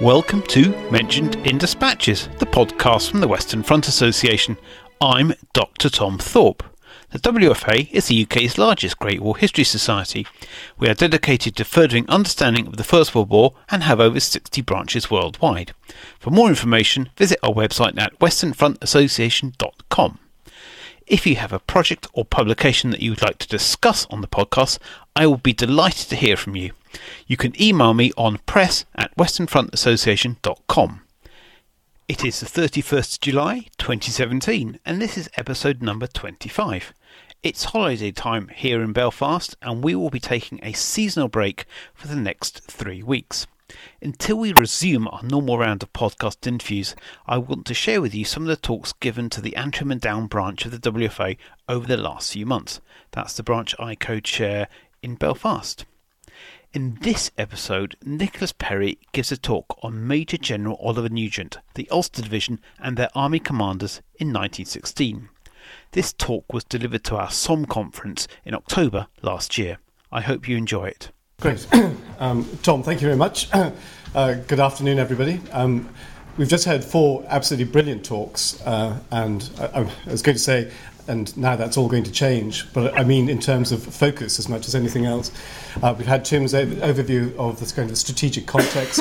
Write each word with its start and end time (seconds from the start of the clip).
Welcome 0.00 0.42
to 0.44 0.70
Mentioned 0.90 1.36
in 1.46 1.58
Dispatches, 1.58 2.28
the 2.38 2.46
podcast 2.46 3.10
from 3.10 3.20
the 3.20 3.28
Western 3.28 3.62
Front 3.62 3.86
Association. 3.86 4.56
I'm 4.98 5.34
Dr. 5.52 5.90
Tom 5.90 6.16
Thorpe. 6.16 6.62
The 7.10 7.18
WFA 7.18 7.90
is 7.92 8.06
the 8.06 8.22
UK's 8.22 8.56
largest 8.56 8.98
Great 8.98 9.20
War 9.20 9.36
History 9.36 9.64
Society. 9.64 10.26
We 10.78 10.88
are 10.88 10.94
dedicated 10.94 11.54
to 11.56 11.66
furthering 11.66 12.08
understanding 12.08 12.66
of 12.66 12.78
the 12.78 12.84
First 12.84 13.14
World 13.14 13.28
War 13.28 13.52
and 13.68 13.82
have 13.82 14.00
over 14.00 14.20
60 14.20 14.62
branches 14.62 15.10
worldwide. 15.10 15.74
For 16.18 16.30
more 16.30 16.48
information, 16.48 17.10
visit 17.18 17.38
our 17.42 17.52
website 17.52 17.98
at 18.00 18.18
westernfrontassociation.com. 18.20 20.18
If 21.10 21.26
you 21.26 21.34
have 21.34 21.52
a 21.52 21.58
project 21.58 22.06
or 22.12 22.24
publication 22.24 22.90
that 22.90 23.02
you 23.02 23.10
would 23.10 23.22
like 23.22 23.38
to 23.38 23.48
discuss 23.48 24.06
on 24.10 24.20
the 24.20 24.28
podcast, 24.28 24.78
I 25.16 25.26
will 25.26 25.38
be 25.38 25.52
delighted 25.52 26.08
to 26.10 26.14
hear 26.14 26.36
from 26.36 26.54
you. 26.54 26.70
You 27.26 27.36
can 27.36 27.60
email 27.60 27.94
me 27.94 28.12
on 28.16 28.38
press 28.46 28.84
at 28.94 29.16
westernfrontassociation.com. 29.16 31.00
It 32.06 32.24
is 32.24 32.38
the 32.38 32.46
31st 32.46 33.14
of 33.14 33.20
July 33.22 33.66
2017, 33.78 34.78
and 34.86 35.02
this 35.02 35.18
is 35.18 35.28
episode 35.34 35.82
number 35.82 36.06
25. 36.06 36.94
It's 37.42 37.64
holiday 37.64 38.12
time 38.12 38.46
here 38.54 38.80
in 38.80 38.92
Belfast, 38.92 39.56
and 39.60 39.82
we 39.82 39.96
will 39.96 40.10
be 40.10 40.20
taking 40.20 40.60
a 40.62 40.74
seasonal 40.74 41.26
break 41.26 41.64
for 41.92 42.06
the 42.06 42.14
next 42.14 42.60
three 42.70 43.02
weeks. 43.02 43.48
Until 44.02 44.36
we 44.36 44.52
resume 44.52 45.08
our 45.08 45.22
normal 45.22 45.58
round 45.58 45.82
of 45.82 45.92
podcast 45.92 46.46
interviews, 46.46 46.94
I 47.26 47.38
want 47.38 47.66
to 47.66 47.74
share 47.74 48.00
with 48.00 48.14
you 48.14 48.24
some 48.24 48.44
of 48.44 48.48
the 48.48 48.56
talks 48.56 48.92
given 48.94 49.30
to 49.30 49.40
the 49.40 49.56
Antrim 49.56 49.90
and 49.90 50.00
Down 50.00 50.26
branch 50.26 50.64
of 50.64 50.70
the 50.72 50.90
WFA 50.92 51.36
over 51.68 51.86
the 51.86 51.96
last 51.96 52.32
few 52.32 52.46
months. 52.46 52.80
That's 53.12 53.34
the 53.34 53.42
branch 53.42 53.74
I 53.78 53.94
co 53.94 54.20
chair 54.20 54.68
in 55.02 55.14
Belfast. 55.16 55.84
In 56.72 56.98
this 57.00 57.32
episode, 57.36 57.96
Nicholas 58.04 58.52
Perry 58.52 58.98
gives 59.12 59.32
a 59.32 59.36
talk 59.36 59.76
on 59.82 60.06
Major 60.06 60.36
General 60.36 60.78
Oliver 60.80 61.08
Nugent, 61.08 61.58
the 61.74 61.88
Ulster 61.90 62.22
Division, 62.22 62.60
and 62.78 62.96
their 62.96 63.10
army 63.12 63.40
commanders 63.40 64.02
in 64.14 64.28
1916. 64.28 65.28
This 65.92 66.12
talk 66.12 66.52
was 66.52 66.62
delivered 66.62 67.02
to 67.04 67.16
our 67.16 67.30
SOM 67.30 67.66
conference 67.66 68.28
in 68.44 68.54
October 68.54 69.08
last 69.20 69.58
year. 69.58 69.78
I 70.12 70.20
hope 70.20 70.48
you 70.48 70.56
enjoy 70.56 70.86
it. 70.86 71.10
Great. 71.40 71.66
Um, 72.20 72.46
Tom, 72.62 72.82
thank 72.82 73.00
you 73.00 73.06
very 73.06 73.16
much. 73.16 73.48
Uh, 74.12 74.34
good 74.48 74.58
afternoon, 74.58 74.98
everybody. 74.98 75.40
Um, 75.52 75.88
we've 76.36 76.48
just 76.48 76.64
heard 76.64 76.82
four 76.82 77.24
absolutely 77.28 77.70
brilliant 77.70 78.04
talks, 78.04 78.60
uh, 78.62 78.98
and 79.12 79.48
I, 79.56 79.66
I, 79.66 80.10
was 80.10 80.20
going 80.20 80.34
to 80.36 80.42
say 80.42 80.72
and 81.08 81.36
now 81.36 81.56
that's 81.56 81.76
all 81.76 81.88
going 81.88 82.04
to 82.04 82.12
change. 82.12 82.72
But 82.72 82.98
I 82.98 83.04
mean, 83.04 83.28
in 83.28 83.38
terms 83.38 83.72
of 83.72 83.82
focus 83.82 84.38
as 84.38 84.48
much 84.48 84.68
as 84.68 84.74
anything 84.74 85.06
else. 85.06 85.30
Uh, 85.82 85.94
we've 85.96 86.06
had 86.06 86.24
Tim's 86.24 86.52
overview 86.52 87.34
of 87.36 87.60
this 87.60 87.72
kind 87.72 87.90
of 87.90 87.98
strategic 87.98 88.46
context. 88.46 89.00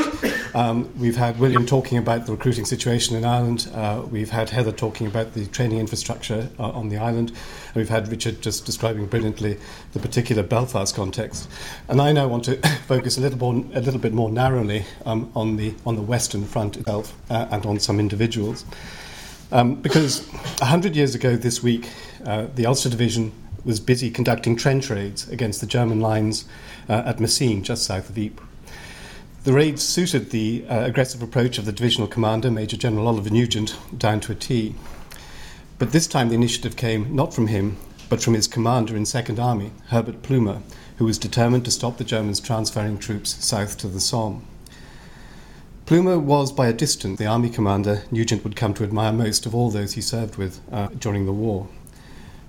Um, 0.54 0.90
we've 0.98 1.16
had 1.16 1.40
William 1.40 1.66
talking 1.66 1.98
about 1.98 2.26
the 2.26 2.32
recruiting 2.32 2.66
situation 2.66 3.16
in 3.16 3.26
Ireland. 3.26 3.70
Uh, 3.74 4.04
we've 4.10 4.30
had 4.30 4.50
Heather 4.50 4.72
talking 4.72 5.08
about 5.08 5.34
the 5.34 5.46
training 5.48 5.80
infrastructure 5.80 6.50
uh, 6.60 6.72
on 6.72 6.90
the 6.90 6.98
island. 6.98 7.30
And 7.30 7.76
we've 7.76 7.90
had 7.90 8.08
Richard 8.08 8.42
just 8.42 8.66
describing 8.66 9.06
brilliantly 9.06 9.58
the 9.94 10.00
particular 10.00 10.44
Belfast 10.44 10.96
context. 10.96 11.50
And 11.88 12.02
I 12.02 12.12
now 12.12 12.28
want 12.28 12.46
to 12.46 12.56
focus 12.88 13.18
a 13.18 13.22
little, 13.22 13.40
more, 13.40 13.64
a 13.74 13.82
little 13.82 14.00
bit 14.00 14.14
more 14.14 14.32
narrowly 14.32 14.86
um, 15.06 15.32
on, 15.36 15.56
the, 15.56 15.76
on 15.86 15.96
the 15.96 16.02
Western 16.02 16.46
Front 16.46 16.78
itself 16.78 17.16
uh, 17.30 17.48
and 17.52 17.66
on 17.66 17.80
some 17.80 18.00
individuals. 18.00 18.66
Um, 19.52 19.76
because 19.76 20.28
100 20.60 20.96
years 20.96 21.16
ago 21.16 21.36
this 21.36 21.64
week, 21.64 21.90
uh, 22.26 22.48
the 22.54 22.66
Ulster 22.66 22.90
Division 22.90 23.32
was 23.66 23.80
busy 23.80 24.12
conducting 24.12 24.56
trench 24.56 24.90
raids 24.90 25.28
against 25.30 25.60
the 25.60 25.68
German 25.68 26.00
lines 26.00 26.46
uh, 26.88 27.04
at 27.06 27.20
Messines, 27.20 27.68
just 27.68 27.84
south 27.84 28.10
of 28.10 28.18
Ypres. 28.18 28.46
The 29.46 29.54
raids 29.54 29.82
suited 29.82 30.30
the 30.30 30.66
uh, 30.68 30.86
aggressive 30.86 31.22
approach 31.24 31.58
of 31.58 31.66
the 31.66 31.72
divisional 31.72 32.08
commander, 32.08 32.52
Major 32.52 32.78
General 32.78 33.08
Oliver 33.08 33.30
Nugent, 33.30 33.78
down 33.98 34.20
to 34.22 34.34
a 34.34 34.36
T. 34.36 34.76
But 35.78 35.94
this 35.94 36.08
time 36.08 36.30
the 36.30 36.36
initiative 36.36 36.76
came 36.76 37.16
not 37.16 37.34
from 37.34 37.48
him, 37.48 37.78
but 38.10 38.22
from 38.22 38.34
his 38.34 38.48
commander 38.48 38.96
in 38.96 39.06
Second 39.06 39.40
Army, 39.40 39.72
Herbert 39.88 40.22
Plumer, 40.24 40.62
who 40.98 41.06
was 41.06 41.18
determined 41.18 41.64
to 41.66 41.72
stop 41.72 41.98
the 41.98 42.04
Germans 42.04 42.42
transferring 42.42 42.98
troops 42.98 43.44
south 43.44 43.78
to 43.78 43.88
the 43.88 44.02
Somme. 44.02 44.46
Plumer 45.90 46.20
was, 46.20 46.52
by 46.52 46.68
a 46.68 46.72
distance, 46.72 47.18
the 47.18 47.26
army 47.26 47.50
commander 47.50 48.04
Nugent 48.12 48.44
would 48.44 48.56
come 48.56 48.76
to 48.76 48.84
admire 48.84 49.12
most 49.12 49.48
of 49.48 49.56
all 49.56 49.72
those 49.72 49.94
he 49.94 50.02
served 50.02 50.36
with 50.36 50.62
uh, 50.72 50.90
during 50.90 51.26
the 51.26 51.34
war. 51.34 51.68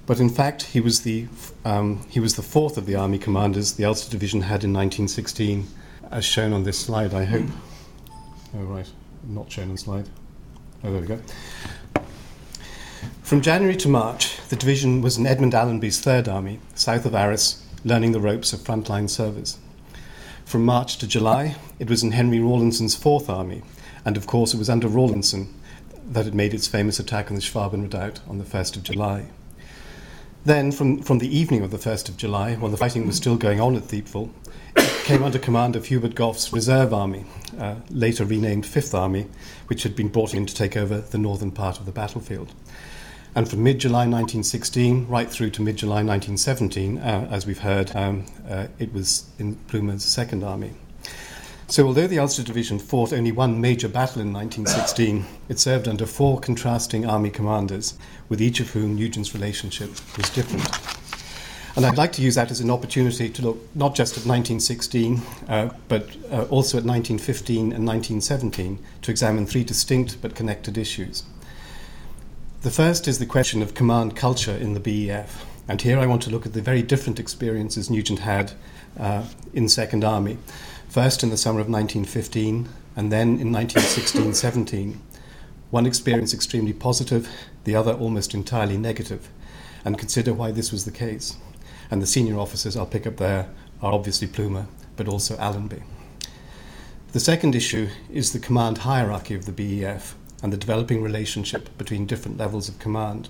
But 0.04 0.20
in 0.20 0.28
fact, 0.28 0.64
he 0.64 0.78
was, 0.78 1.00
the, 1.00 1.26
um, 1.64 2.06
he 2.10 2.20
was 2.20 2.36
the 2.36 2.42
fourth 2.42 2.76
of 2.76 2.84
the 2.84 2.96
army 2.96 3.16
commanders 3.16 3.72
the 3.72 3.86
Ulster 3.86 4.10
Division 4.10 4.42
had 4.42 4.62
in 4.62 4.74
1916, 4.74 5.66
as 6.10 6.22
shown 6.22 6.52
on 6.52 6.64
this 6.64 6.78
slide, 6.78 7.14
I 7.14 7.24
hope. 7.24 7.46
Oh, 8.54 8.64
right, 8.64 8.90
not 9.26 9.50
shown 9.50 9.70
on 9.70 9.78
slide. 9.78 10.06
Oh, 10.84 10.92
there 10.92 11.00
we 11.00 11.06
go. 11.06 11.20
From 13.22 13.40
January 13.40 13.76
to 13.76 13.88
March, 13.88 14.36
the 14.48 14.56
division 14.56 15.00
was 15.00 15.16
in 15.16 15.26
Edmund 15.26 15.54
Allenby's 15.54 15.98
Third 15.98 16.28
Army, 16.28 16.60
south 16.74 17.06
of 17.06 17.14
Arras, 17.14 17.64
learning 17.86 18.12
the 18.12 18.20
ropes 18.20 18.52
of 18.52 18.60
frontline 18.60 19.08
service. 19.08 19.56
From 20.50 20.64
March 20.64 20.98
to 20.98 21.06
July, 21.06 21.54
it 21.78 21.88
was 21.88 22.02
in 22.02 22.10
Henry 22.10 22.40
Rawlinson's 22.40 22.96
Fourth 22.96 23.30
Army, 23.30 23.62
and 24.04 24.16
of 24.16 24.26
course 24.26 24.52
it 24.52 24.56
was 24.58 24.68
under 24.68 24.88
Rawlinson 24.88 25.54
that 26.04 26.26
it 26.26 26.34
made 26.34 26.52
its 26.52 26.66
famous 26.66 26.98
attack 26.98 27.30
on 27.30 27.36
the 27.36 27.40
Schwaben 27.40 27.82
Redoubt 27.82 28.18
on 28.28 28.38
the 28.38 28.44
1st 28.44 28.74
of 28.74 28.82
July. 28.82 29.26
Then, 30.44 30.72
from, 30.72 31.02
from 31.02 31.20
the 31.20 31.38
evening 31.38 31.62
of 31.62 31.70
the 31.70 31.78
1st 31.78 32.08
of 32.08 32.16
July, 32.16 32.56
while 32.56 32.72
the 32.72 32.76
fighting 32.76 33.06
was 33.06 33.14
still 33.14 33.36
going 33.36 33.60
on 33.60 33.76
at 33.76 33.84
Thiepval, 33.84 34.30
it 34.74 35.04
came 35.04 35.22
under 35.22 35.38
command 35.38 35.76
of 35.76 35.86
Hubert 35.86 36.16
Gough's 36.16 36.52
Reserve 36.52 36.92
Army, 36.92 37.26
uh, 37.56 37.76
later 37.88 38.24
renamed 38.24 38.66
Fifth 38.66 38.92
Army, 38.92 39.28
which 39.68 39.84
had 39.84 39.94
been 39.94 40.08
brought 40.08 40.34
in 40.34 40.46
to 40.46 40.54
take 40.54 40.76
over 40.76 41.00
the 41.00 41.18
northern 41.18 41.52
part 41.52 41.78
of 41.78 41.86
the 41.86 41.92
battlefield. 41.92 42.52
And 43.34 43.48
from 43.48 43.62
mid 43.62 43.78
July 43.78 44.00
1916 44.00 45.06
right 45.06 45.30
through 45.30 45.50
to 45.50 45.62
mid 45.62 45.76
July 45.76 46.02
1917, 46.02 46.98
uh, 46.98 47.28
as 47.30 47.46
we've 47.46 47.60
heard, 47.60 47.94
um, 47.94 48.26
uh, 48.48 48.66
it 48.78 48.92
was 48.92 49.30
in 49.38 49.54
Plumer's 49.68 50.04
Second 50.04 50.42
Army. 50.42 50.72
So, 51.68 51.86
although 51.86 52.08
the 52.08 52.18
Ulster 52.18 52.42
Division 52.42 52.80
fought 52.80 53.12
only 53.12 53.30
one 53.30 53.60
major 53.60 53.86
battle 53.86 54.20
in 54.20 54.32
1916, 54.32 55.24
it 55.48 55.60
served 55.60 55.86
under 55.86 56.04
four 56.04 56.40
contrasting 56.40 57.06
army 57.06 57.30
commanders, 57.30 57.96
with 58.28 58.42
each 58.42 58.58
of 58.58 58.70
whom 58.70 58.96
Nugent's 58.96 59.32
relationship 59.34 59.90
was 60.16 60.28
different. 60.30 60.68
And 61.76 61.86
I'd 61.86 61.96
like 61.96 62.10
to 62.14 62.22
use 62.22 62.34
that 62.34 62.50
as 62.50 62.58
an 62.58 62.70
opportunity 62.70 63.28
to 63.28 63.42
look 63.42 63.76
not 63.76 63.94
just 63.94 64.14
at 64.14 64.26
1916, 64.26 65.22
uh, 65.48 65.70
but 65.86 66.08
uh, 66.32 66.42
also 66.50 66.78
at 66.78 66.84
1915 66.84 67.72
and 67.72 67.86
1917 67.86 68.80
to 69.02 69.10
examine 69.12 69.46
three 69.46 69.62
distinct 69.62 70.20
but 70.20 70.34
connected 70.34 70.76
issues. 70.76 71.22
The 72.62 72.70
first 72.70 73.08
is 73.08 73.18
the 73.18 73.24
question 73.24 73.62
of 73.62 73.72
command 73.72 74.14
culture 74.14 74.54
in 74.54 74.74
the 74.74 74.80
BEF. 74.80 75.46
And 75.66 75.80
here 75.80 75.98
I 75.98 76.04
want 76.04 76.20
to 76.24 76.30
look 76.30 76.44
at 76.44 76.52
the 76.52 76.60
very 76.60 76.82
different 76.82 77.18
experiences 77.18 77.88
Nugent 77.88 78.18
had 78.18 78.52
uh, 78.98 79.24
in 79.54 79.66
Second 79.66 80.04
Army. 80.04 80.36
First 80.86 81.22
in 81.22 81.30
the 81.30 81.38
summer 81.38 81.60
of 81.60 81.70
1915, 81.70 82.68
and 82.96 83.10
then 83.10 83.40
in 83.40 83.50
1916 83.50 84.34
17. 84.34 85.00
One 85.70 85.86
experience 85.86 86.34
extremely 86.34 86.74
positive, 86.74 87.30
the 87.64 87.74
other 87.74 87.94
almost 87.94 88.34
entirely 88.34 88.76
negative, 88.76 89.30
and 89.82 89.98
consider 89.98 90.34
why 90.34 90.50
this 90.50 90.70
was 90.70 90.84
the 90.84 90.90
case. 90.90 91.38
And 91.90 92.02
the 92.02 92.06
senior 92.06 92.38
officers 92.38 92.76
I'll 92.76 92.84
pick 92.84 93.06
up 93.06 93.16
there 93.16 93.48
are 93.80 93.94
obviously 93.94 94.28
Plumer, 94.28 94.66
but 94.96 95.08
also 95.08 95.34
Allenby. 95.38 95.82
The 97.12 97.20
second 97.20 97.54
issue 97.54 97.88
is 98.12 98.32
the 98.32 98.38
command 98.38 98.78
hierarchy 98.78 99.34
of 99.34 99.46
the 99.46 99.52
BEF 99.52 100.14
and 100.42 100.52
the 100.52 100.56
developing 100.56 101.02
relationship 101.02 101.76
between 101.76 102.06
different 102.06 102.38
levels 102.38 102.68
of 102.68 102.78
command. 102.78 103.28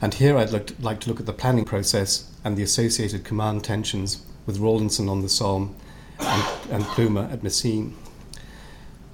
And 0.00 0.14
here 0.14 0.36
I'd 0.36 0.52
like 0.52 1.00
to, 1.00 1.08
look 1.08 1.20
at 1.20 1.26
the 1.26 1.32
planning 1.32 1.64
process 1.64 2.30
and 2.44 2.56
the 2.56 2.62
associated 2.62 3.24
command 3.24 3.64
tensions 3.64 4.24
with 4.46 4.58
Rawlinson 4.58 5.08
on 5.08 5.22
the 5.22 5.28
Somme 5.28 5.74
and, 6.18 6.44
and 6.70 6.84
Plumer 6.84 7.28
at 7.32 7.42
Messines. 7.42 7.94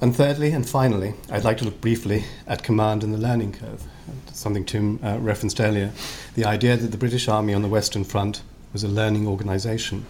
And 0.01 0.15
thirdly 0.15 0.51
and 0.51 0.69
finally, 0.69 1.15
I'd 1.31 1.45
like 1.45 1.57
to 1.59 1.65
look 1.65 1.81
briefly 1.81 2.25
at 2.47 2.63
command 2.63 3.03
and 3.03 3.15
the 3.15 3.19
learning 3.19 3.53
curve, 3.53 3.85
something 4.33 4.65
Tim 4.65 4.99
uh, 5.03 5.19
referenced 5.19 5.61
earlier. 5.61 5.93
The 6.35 6.45
idea 6.45 6.77
that 6.77 6.89
the 6.89 6.99
British 6.99 7.29
Army 7.29 7.55
on 7.55 7.63
the 7.63 7.69
Western 7.69 8.05
Front 8.05 8.43
was 8.73 8.85
a 8.85 8.89
learning 8.89 9.27
organisation. 9.27 10.05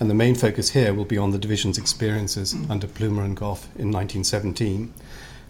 And 0.00 0.08
the 0.08 0.14
main 0.14 0.34
focus 0.34 0.70
here 0.70 0.94
will 0.94 1.04
be 1.04 1.18
on 1.18 1.30
the 1.30 1.38
division's 1.38 1.78
experiences 1.78 2.54
under 2.68 2.86
Plumer 2.86 3.22
and 3.22 3.36
Gough 3.36 3.66
in 3.76 3.92
1917, 3.92 4.92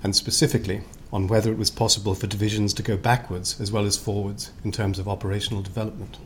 and 0.03 0.15
specifically 0.15 0.83
on 1.13 1.27
whether 1.27 1.51
it 1.51 1.59
was 1.59 1.71
possible 1.71 2.15
for 2.15 2.27
divisions 2.27 2.75
to 2.75 2.83
go 2.83 2.97
backwards 2.97 3.61
as 3.61 3.73
well 3.73 3.87
as 3.87 3.97
forwards 3.97 4.51
in 4.65 4.73
terms 4.73 4.99
of 4.99 5.09
operational 5.09 5.63
development. 5.63 6.19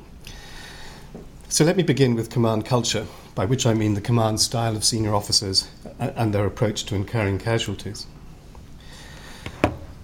So 1.49 1.65
let 1.65 1.77
me 1.77 1.83
begin 1.83 2.15
with 2.15 2.31
command 2.31 2.65
culture, 2.65 3.07
by 3.35 3.45
which 3.45 3.67
I 3.67 3.75
mean 3.75 3.95
the 3.95 4.01
command 4.01 4.41
style 4.41 4.75
of 4.75 4.85
senior 4.85 5.15
officers 5.15 5.69
and 5.99 6.33
their 6.33 6.47
approach 6.47 6.85
to 6.87 6.95
incurring 6.95 7.39
casualties. 7.39 8.07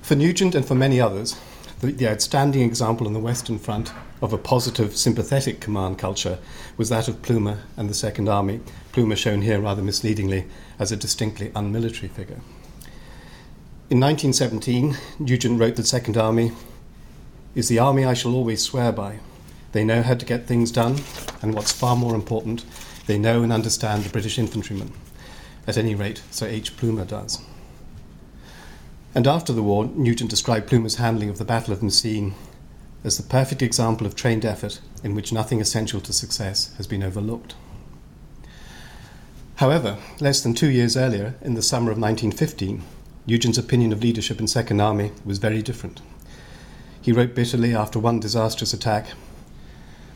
For 0.02 0.14
Nugent 0.14 0.54
and 0.54 0.66
for 0.66 0.74
many 0.74 1.00
others, 1.00 1.36
the, 1.80 1.92
the, 1.92 2.08
outstanding 2.08 2.62
example 2.62 3.06
on 3.06 3.12
the 3.12 3.20
Western 3.20 3.58
Front 3.58 3.92
of 4.20 4.32
a 4.32 4.38
positive, 4.38 4.96
sympathetic 4.96 5.60
command 5.60 5.98
culture 5.98 6.38
was 6.76 6.88
that 6.88 7.08
of 7.08 7.22
Plumer 7.22 7.60
and 7.76 7.88
the 7.88 7.94
Second 7.94 8.28
Army, 8.28 8.60
Plumer 8.92 9.16
shown 9.16 9.42
here 9.42 9.60
rather 9.60 9.82
misleadingly 9.82 10.46
as 10.78 10.92
a 10.92 10.96
distinctly 10.96 11.52
unmilitary 11.54 12.08
figure. 12.08 12.40
In 13.90 14.00
1917, 14.00 14.98
Nugent 15.18 15.58
wrote 15.58 15.76
that 15.76 15.86
Second 15.86 16.18
Army 16.18 16.52
is 17.54 17.68
the 17.68 17.78
army 17.78 18.04
I 18.04 18.12
shall 18.12 18.34
always 18.34 18.62
swear 18.62 18.92
by. 18.92 19.20
They 19.72 19.82
know 19.82 20.02
how 20.02 20.12
to 20.12 20.26
get 20.26 20.46
things 20.46 20.70
done, 20.70 20.98
and 21.40 21.54
what's 21.54 21.72
far 21.72 21.96
more 21.96 22.14
important, 22.14 22.66
they 23.06 23.16
know 23.18 23.42
and 23.42 23.50
understand 23.50 24.04
the 24.04 24.10
British 24.10 24.38
infantryman. 24.38 24.92
At 25.66 25.78
any 25.78 25.94
rate, 25.94 26.20
Sir 26.30 26.48
H. 26.48 26.76
Plumer 26.76 27.06
does. 27.06 27.38
And 29.14 29.26
after 29.26 29.54
the 29.54 29.62
war, 29.62 29.86
Nugent 29.86 30.28
described 30.28 30.68
Plumer's 30.68 30.96
handling 30.96 31.30
of 31.30 31.38
the 31.38 31.46
Battle 31.46 31.72
of 31.72 31.82
Messines 31.82 32.34
as 33.04 33.16
the 33.16 33.22
perfect 33.22 33.62
example 33.62 34.06
of 34.06 34.14
trained 34.14 34.44
effort 34.44 34.82
in 35.02 35.14
which 35.14 35.32
nothing 35.32 35.62
essential 35.62 36.02
to 36.02 36.12
success 36.12 36.74
has 36.76 36.86
been 36.86 37.02
overlooked. 37.02 37.54
However, 39.56 39.96
less 40.20 40.42
than 40.42 40.52
two 40.52 40.70
years 40.70 40.94
earlier, 40.94 41.36
in 41.40 41.54
the 41.54 41.62
summer 41.62 41.90
of 41.90 41.98
1915, 41.98 42.82
Nugent's 43.28 43.58
opinion 43.58 43.92
of 43.92 44.02
leadership 44.02 44.40
in 44.40 44.46
Second 44.46 44.80
Army 44.80 45.12
was 45.22 45.36
very 45.36 45.60
different. 45.60 46.00
He 47.02 47.12
wrote 47.12 47.34
bitterly 47.34 47.74
after 47.74 47.98
one 47.98 48.20
disastrous 48.20 48.72
attack 48.72 49.08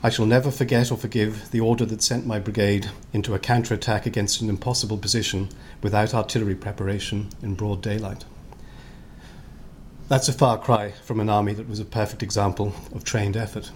I 0.03 0.09
shall 0.09 0.25
never 0.25 0.50
forget 0.50 0.91
or 0.91 0.97
forgive 0.97 1.50
the 1.50 1.61
order 1.61 1.85
that 1.85 2.03
sent 2.03 2.26
my 2.26 2.38
brigade 2.38 2.91
into 3.12 3.35
a 3.35 3.38
counter 3.38 3.75
attack 3.75 4.06
against 4.06 4.41
an 4.41 4.49
impossible 4.49 4.97
position 4.97 5.50
without 5.82 6.14
artillery 6.14 6.55
preparation 6.55 7.29
in 7.43 7.55
broad 7.55 7.82
daylight. 7.82 8.25
That's 10.08 10.29
a 10.31 10.32
far 10.32 10.56
cry 10.56 10.93
from 11.05 11.20
an 11.20 11.29
army 11.29 11.53
that 11.53 11.69
was 11.69 11.81
a 11.81 11.85
perfect 11.85 12.23
example 12.23 12.75
of 12.94 13.05
trained 13.05 13.37
effort. 13.37 13.73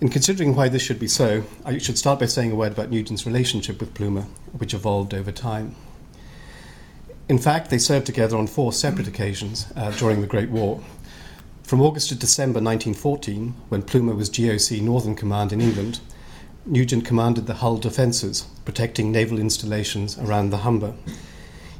In 0.00 0.08
considering 0.08 0.56
why 0.56 0.70
this 0.70 0.82
should 0.82 0.98
be 0.98 1.06
so, 1.06 1.44
I 1.66 1.76
should 1.76 1.98
start 1.98 2.18
by 2.18 2.26
saying 2.26 2.50
a 2.50 2.56
word 2.56 2.72
about 2.72 2.90
Nugent's 2.90 3.26
relationship 3.26 3.78
with 3.78 3.92
Plumer, 3.92 4.22
which 4.56 4.72
evolved 4.72 5.12
over 5.12 5.30
time. 5.30 5.76
In 7.26 7.38
fact, 7.38 7.70
they 7.70 7.78
served 7.78 8.04
together 8.04 8.36
on 8.36 8.46
four 8.46 8.72
separate 8.72 9.08
occasions 9.08 9.66
uh, 9.74 9.90
during 9.92 10.20
the 10.20 10.26
Great 10.26 10.50
War. 10.50 10.82
From 11.62 11.80
August 11.80 12.10
to 12.10 12.14
December 12.14 12.60
1914, 12.60 13.54
when 13.70 13.82
Plumer 13.82 14.14
was 14.14 14.28
GOC 14.28 14.82
Northern 14.82 15.14
Command 15.14 15.50
in 15.50 15.62
England, 15.62 16.00
Nugent 16.66 17.06
commanded 17.06 17.46
the 17.46 17.54
Hull 17.54 17.78
defences, 17.78 18.42
protecting 18.66 19.10
naval 19.10 19.38
installations 19.38 20.18
around 20.18 20.50
the 20.50 20.58
Humber. 20.58 20.92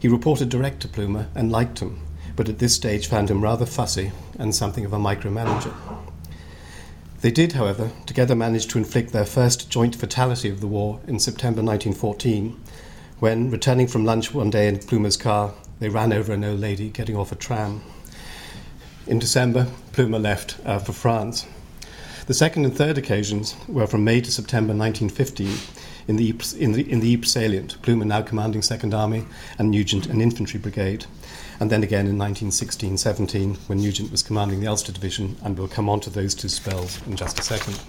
He 0.01 0.09
reported 0.09 0.49
direct 0.49 0.81
to 0.81 0.89
Plumer 0.89 1.29
and 1.35 1.53
liked 1.53 1.81
him, 1.81 2.01
but 2.37 2.49
at 2.49 2.59
this 2.59 2.75
stage 2.75 3.07
found 3.07 3.31
him 3.31 3.43
rather 3.43 3.67
fussy 3.67 4.13
and 4.39 4.55
something 4.55 4.87
of 4.87 4.95
a 4.95 4.99
micromanager. 4.99 5.75
They 7.21 7.31
did, 7.31 7.53
however, 7.53 7.91
together 8.07 8.35
manage 8.35 8.67
to 8.69 8.79
inflict 8.79 9.13
their 9.13 9.27
first 9.27 9.71
joint 9.71 9.95
fatality 9.95 10.49
of 10.49 10.61
the 10.61 10.67
war 10.67 11.01
in 11.07 11.19
September 11.19 11.63
1914, 11.63 12.59
when, 13.25 13.51
returning 13.51 13.87
from 13.87 14.05
lunch 14.05 14.35
one 14.35 14.51
day 14.51 14.69
in 14.69 14.77
Plumer's 14.77 15.17
car, 15.17 15.55
they 15.81 15.89
ran 15.89 16.13
over 16.13 16.35
an 16.35 16.45
old 16.45 16.61
lady 16.61 16.91
getting 16.91 17.17
off 17.17 17.33
a 17.33 17.35
tram. 17.35 17.81
In 19.07 19.19
December, 19.19 19.67
Plumer 19.93 20.19
left 20.19 20.59
uh, 20.67 20.79
for 20.79 20.93
France. 20.93 21.47
The 22.27 22.35
second 22.35 22.67
and 22.67 22.77
third 22.77 22.99
occasions 22.99 23.57
were 23.67 23.87
from 23.87 24.05
May 24.05 24.21
to 24.21 24.31
September 24.31 24.75
1915 24.75 25.57
in 26.07 26.17
the, 26.17 26.29
Ypres, 26.29 26.53
in 26.53 26.73
the, 26.73 26.93
in 26.93 27.01
the 27.01 27.15
Ypres 27.15 27.33
salient, 27.33 27.81
Plumer 27.81 28.05
now 28.05 28.21
commanding 28.21 28.61
Second 28.61 28.93
Army 28.93 29.25
and 29.59 29.71
Nugent 29.71 30.05
an 30.05 30.21
infantry 30.21 30.61
brigade 30.61 31.07
and 31.61 31.71
then 31.71 31.83
again 31.83 32.07
in 32.07 32.19
1916 32.19 32.99
17 32.99 33.55
when 33.69 33.79
Nugent 33.79 34.11
was 34.11 34.23
commanding 34.23 34.61
the 34.61 34.67
Ulster 34.67 34.93
Division, 34.93 35.39
and 35.43 35.57
we'll 35.57 35.67
come 35.67 35.89
on 35.89 36.01
to 36.01 36.11
those 36.11 36.35
two 36.35 36.51
spells 36.51 37.01
in 37.07 37.17
just 37.17 37.39
a 37.39 37.43
second. 37.43 37.81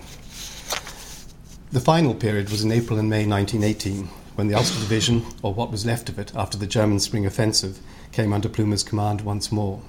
The 1.74 1.82
final 1.82 2.14
period 2.14 2.52
was 2.52 2.64
in 2.64 2.72
April 2.72 2.98
and 3.00 3.10
May 3.10 3.28
1918 3.28 4.08
when 4.36 4.48
the 4.48 4.54
Ulster 4.54 4.80
Division, 4.80 5.26
or 5.42 5.54
what 5.54 5.72
was 5.72 5.86
left 5.86 6.10
of 6.10 6.20
it 6.20 6.36
after 6.36 6.58
the 6.58 6.68
German 6.68 7.00
spring 7.00 7.26
offensive, 7.26 7.80
came 8.12 8.34
under 8.34 8.50
Plumer's 8.50 8.84
command 8.84 9.22
once 9.22 9.52
more, 9.52 9.82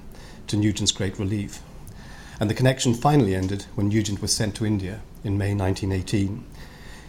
to 0.47 0.57
Nugent's 0.57 0.91
great 0.91 1.19
relief. 1.19 1.61
And 2.39 2.49
the 2.49 2.53
connection 2.55 2.93
finally 2.93 3.35
ended 3.35 3.65
when 3.75 3.89
Nugent 3.89 4.21
was 4.21 4.33
sent 4.33 4.55
to 4.55 4.65
India 4.65 5.01
in 5.23 5.37
May 5.37 5.53
1918. 5.53 6.45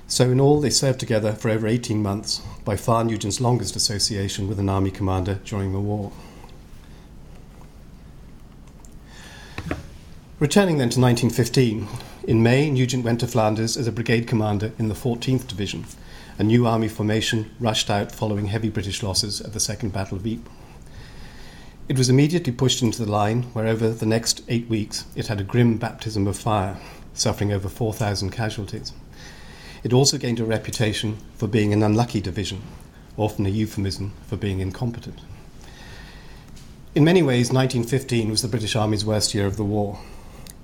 So, 0.06 0.30
in 0.30 0.40
all, 0.40 0.60
they 0.60 0.70
served 0.70 1.00
together 1.00 1.32
for 1.32 1.50
over 1.50 1.66
18 1.66 2.02
months, 2.02 2.40
by 2.64 2.76
far 2.76 3.04
Nugent's 3.04 3.40
longest 3.40 3.76
association 3.76 4.48
with 4.48 4.58
an 4.58 4.68
army 4.68 4.90
commander 4.90 5.38
during 5.44 5.72
the 5.72 5.80
war. 5.80 6.12
Returning 10.40 10.78
then 10.78 10.88
to 10.90 11.00
1915, 11.00 11.88
in 12.28 12.42
May, 12.42 12.70
Nugent 12.70 13.04
went 13.04 13.20
to 13.20 13.26
Flanders 13.26 13.76
as 13.76 13.86
a 13.86 13.92
brigade 13.92 14.26
commander 14.26 14.72
in 14.78 14.88
the 14.88 14.94
14th 14.94 15.46
Division. 15.46 15.84
A 16.40 16.44
new 16.44 16.68
army 16.68 16.86
formation 16.86 17.50
rushed 17.58 17.90
out 17.90 18.12
following 18.12 18.46
heavy 18.46 18.68
British 18.68 19.02
losses 19.02 19.40
at 19.40 19.54
the 19.54 19.58
Second 19.58 19.92
Battle 19.92 20.16
of 20.16 20.24
Ypres. 20.24 20.52
It 21.88 21.98
was 21.98 22.08
immediately 22.08 22.52
pushed 22.52 22.80
into 22.80 23.04
the 23.04 23.10
line, 23.10 23.42
where 23.54 23.66
over 23.66 23.90
the 23.90 24.06
next 24.06 24.42
eight 24.46 24.68
weeks 24.68 25.04
it 25.16 25.26
had 25.26 25.40
a 25.40 25.44
grim 25.44 25.78
baptism 25.78 26.28
of 26.28 26.38
fire, 26.38 26.76
suffering 27.12 27.52
over 27.52 27.68
4,000 27.68 28.30
casualties. 28.30 28.92
It 29.82 29.92
also 29.92 30.16
gained 30.16 30.38
a 30.38 30.44
reputation 30.44 31.18
for 31.34 31.48
being 31.48 31.72
an 31.72 31.82
unlucky 31.82 32.20
division, 32.20 32.62
often 33.16 33.44
a 33.44 33.48
euphemism 33.48 34.12
for 34.28 34.36
being 34.36 34.60
incompetent. 34.60 35.18
In 36.94 37.02
many 37.02 37.20
ways, 37.20 37.52
1915 37.52 38.30
was 38.30 38.42
the 38.42 38.48
British 38.48 38.76
Army's 38.76 39.04
worst 39.04 39.34
year 39.34 39.46
of 39.46 39.56
the 39.56 39.64
war. 39.64 39.98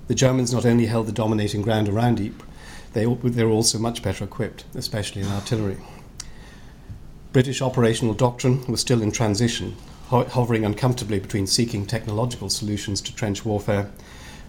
The 0.06 0.14
Germans 0.14 0.52
not 0.52 0.66
only 0.66 0.86
held 0.86 1.08
the 1.08 1.12
dominating 1.12 1.62
ground 1.62 1.88
around 1.88 2.20
Ypres, 2.20 2.46
they, 2.94 3.04
they 3.04 3.44
were 3.44 3.50
also 3.50 3.78
much 3.78 4.02
better 4.02 4.24
equipped, 4.24 4.64
especially 4.74 5.22
in 5.22 5.28
artillery. 5.28 5.76
British 7.32 7.60
operational 7.60 8.14
doctrine 8.14 8.64
was 8.66 8.80
still 8.80 9.02
in 9.02 9.10
transition, 9.10 9.76
ho- 10.06 10.24
hovering 10.24 10.64
uncomfortably 10.64 11.18
between 11.18 11.46
seeking 11.46 11.84
technological 11.84 12.48
solutions 12.48 13.00
to 13.02 13.14
trench 13.14 13.44
warfare 13.44 13.90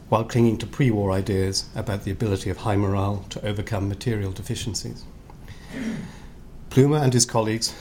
while 0.10 0.24
clinging 0.24 0.58
to 0.60 0.68
pre 0.68 0.92
war 0.92 1.12
ideas 1.12 1.68
about 1.76 2.04
the 2.04 2.12
ability 2.12 2.52
of 2.52 2.58
high 2.58 2.76
morale 2.76 3.26
to 3.32 3.44
overcome 3.44 3.90
material 3.90 4.32
deficiencies. 4.32 5.04
Plumer 6.70 6.98
and 6.98 7.14
his 7.14 7.26
colleagues, 7.26 7.74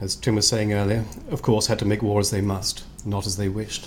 as 0.00 0.16
Tim 0.16 0.34
was 0.34 0.48
saying 0.48 0.72
earlier, 0.72 1.04
of 1.30 1.42
course 1.42 1.68
had 1.68 1.78
to 1.78 1.84
make 1.84 2.02
war 2.02 2.18
as 2.18 2.30
they 2.30 2.40
must, 2.40 2.84
not 3.04 3.26
as 3.26 3.36
they 3.36 3.48
wished. 3.48 3.86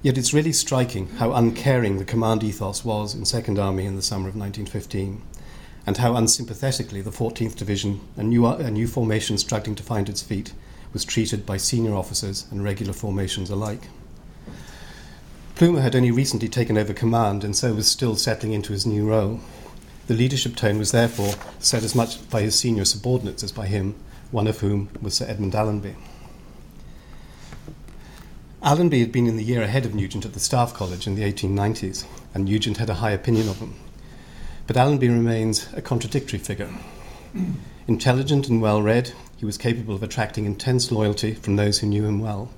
Yet 0.00 0.16
it's 0.16 0.32
really 0.32 0.52
striking 0.52 1.08
how 1.16 1.32
uncaring 1.32 1.98
the 1.98 2.04
command 2.04 2.44
ethos 2.44 2.84
was 2.84 3.14
in 3.14 3.24
Second 3.24 3.58
Army 3.58 3.84
in 3.84 3.96
the 3.96 4.02
summer 4.02 4.28
of 4.28 4.36
1915, 4.36 5.20
and 5.86 5.96
how 5.96 6.14
unsympathetically 6.14 7.00
the 7.00 7.10
14th 7.10 7.56
Division, 7.56 8.00
a 8.16 8.22
new, 8.22 8.46
a 8.46 8.70
new 8.70 8.86
formation 8.86 9.38
struggling 9.38 9.74
to 9.74 9.82
find 9.82 10.08
its 10.08 10.22
feet, 10.22 10.52
was 10.92 11.04
treated 11.04 11.44
by 11.44 11.56
senior 11.56 11.94
officers 11.94 12.46
and 12.52 12.62
regular 12.62 12.92
formations 12.92 13.50
alike. 13.50 13.88
Plumer 15.56 15.80
had 15.80 15.96
only 15.96 16.12
recently 16.12 16.48
taken 16.48 16.78
over 16.78 16.94
command 16.94 17.42
and 17.42 17.56
so 17.56 17.74
was 17.74 17.88
still 17.88 18.14
settling 18.14 18.52
into 18.52 18.72
his 18.72 18.86
new 18.86 19.08
role. 19.08 19.40
The 20.06 20.14
leadership 20.14 20.54
tone 20.54 20.78
was 20.78 20.92
therefore 20.92 21.34
set 21.58 21.82
as 21.82 21.96
much 21.96 22.30
by 22.30 22.42
his 22.42 22.56
senior 22.56 22.84
subordinates 22.84 23.42
as 23.42 23.50
by 23.50 23.66
him, 23.66 23.96
one 24.30 24.46
of 24.46 24.60
whom 24.60 24.90
was 25.02 25.14
Sir 25.14 25.26
Edmund 25.28 25.56
Allenby. 25.56 25.96
Allenby 28.60 28.98
had 28.98 29.12
been 29.12 29.28
in 29.28 29.36
the 29.36 29.44
year 29.44 29.62
ahead 29.62 29.86
of 29.86 29.94
Nugent 29.94 30.24
at 30.24 30.32
the 30.32 30.40
Staff 30.40 30.74
College 30.74 31.06
in 31.06 31.14
the 31.14 31.22
1890s, 31.22 32.04
and 32.34 32.44
Nugent 32.44 32.78
had 32.78 32.90
a 32.90 32.94
high 32.94 33.12
opinion 33.12 33.48
of 33.48 33.60
him. 33.60 33.76
But 34.66 34.76
Allenby 34.76 35.08
remains 35.08 35.68
a 35.74 35.80
contradictory 35.80 36.40
figure. 36.40 36.68
Intelligent 37.86 38.48
and 38.48 38.60
well 38.60 38.82
read, 38.82 39.12
he 39.36 39.46
was 39.46 39.56
capable 39.58 39.94
of 39.94 40.02
attracting 40.02 40.44
intense 40.44 40.90
loyalty 40.90 41.34
from 41.34 41.54
those 41.54 41.78
who 41.78 41.86
knew 41.86 42.04
him 42.04 42.18
well. 42.18 42.50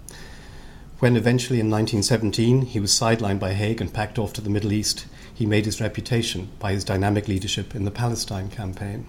When 1.00 1.16
eventually 1.16 1.60
in 1.60 1.70
1917 1.70 2.62
he 2.62 2.80
was 2.80 2.92
sidelined 2.92 3.38
by 3.38 3.52
Haig 3.52 3.82
and 3.82 3.92
packed 3.92 4.18
off 4.18 4.32
to 4.34 4.40
the 4.40 4.48
Middle 4.48 4.72
East, 4.72 5.04
he 5.34 5.44
made 5.44 5.66
his 5.66 5.82
reputation 5.82 6.48
by 6.58 6.72
his 6.72 6.82
dynamic 6.82 7.28
leadership 7.28 7.74
in 7.74 7.84
the 7.84 7.90
Palestine 7.90 8.48
campaign. 8.48 9.06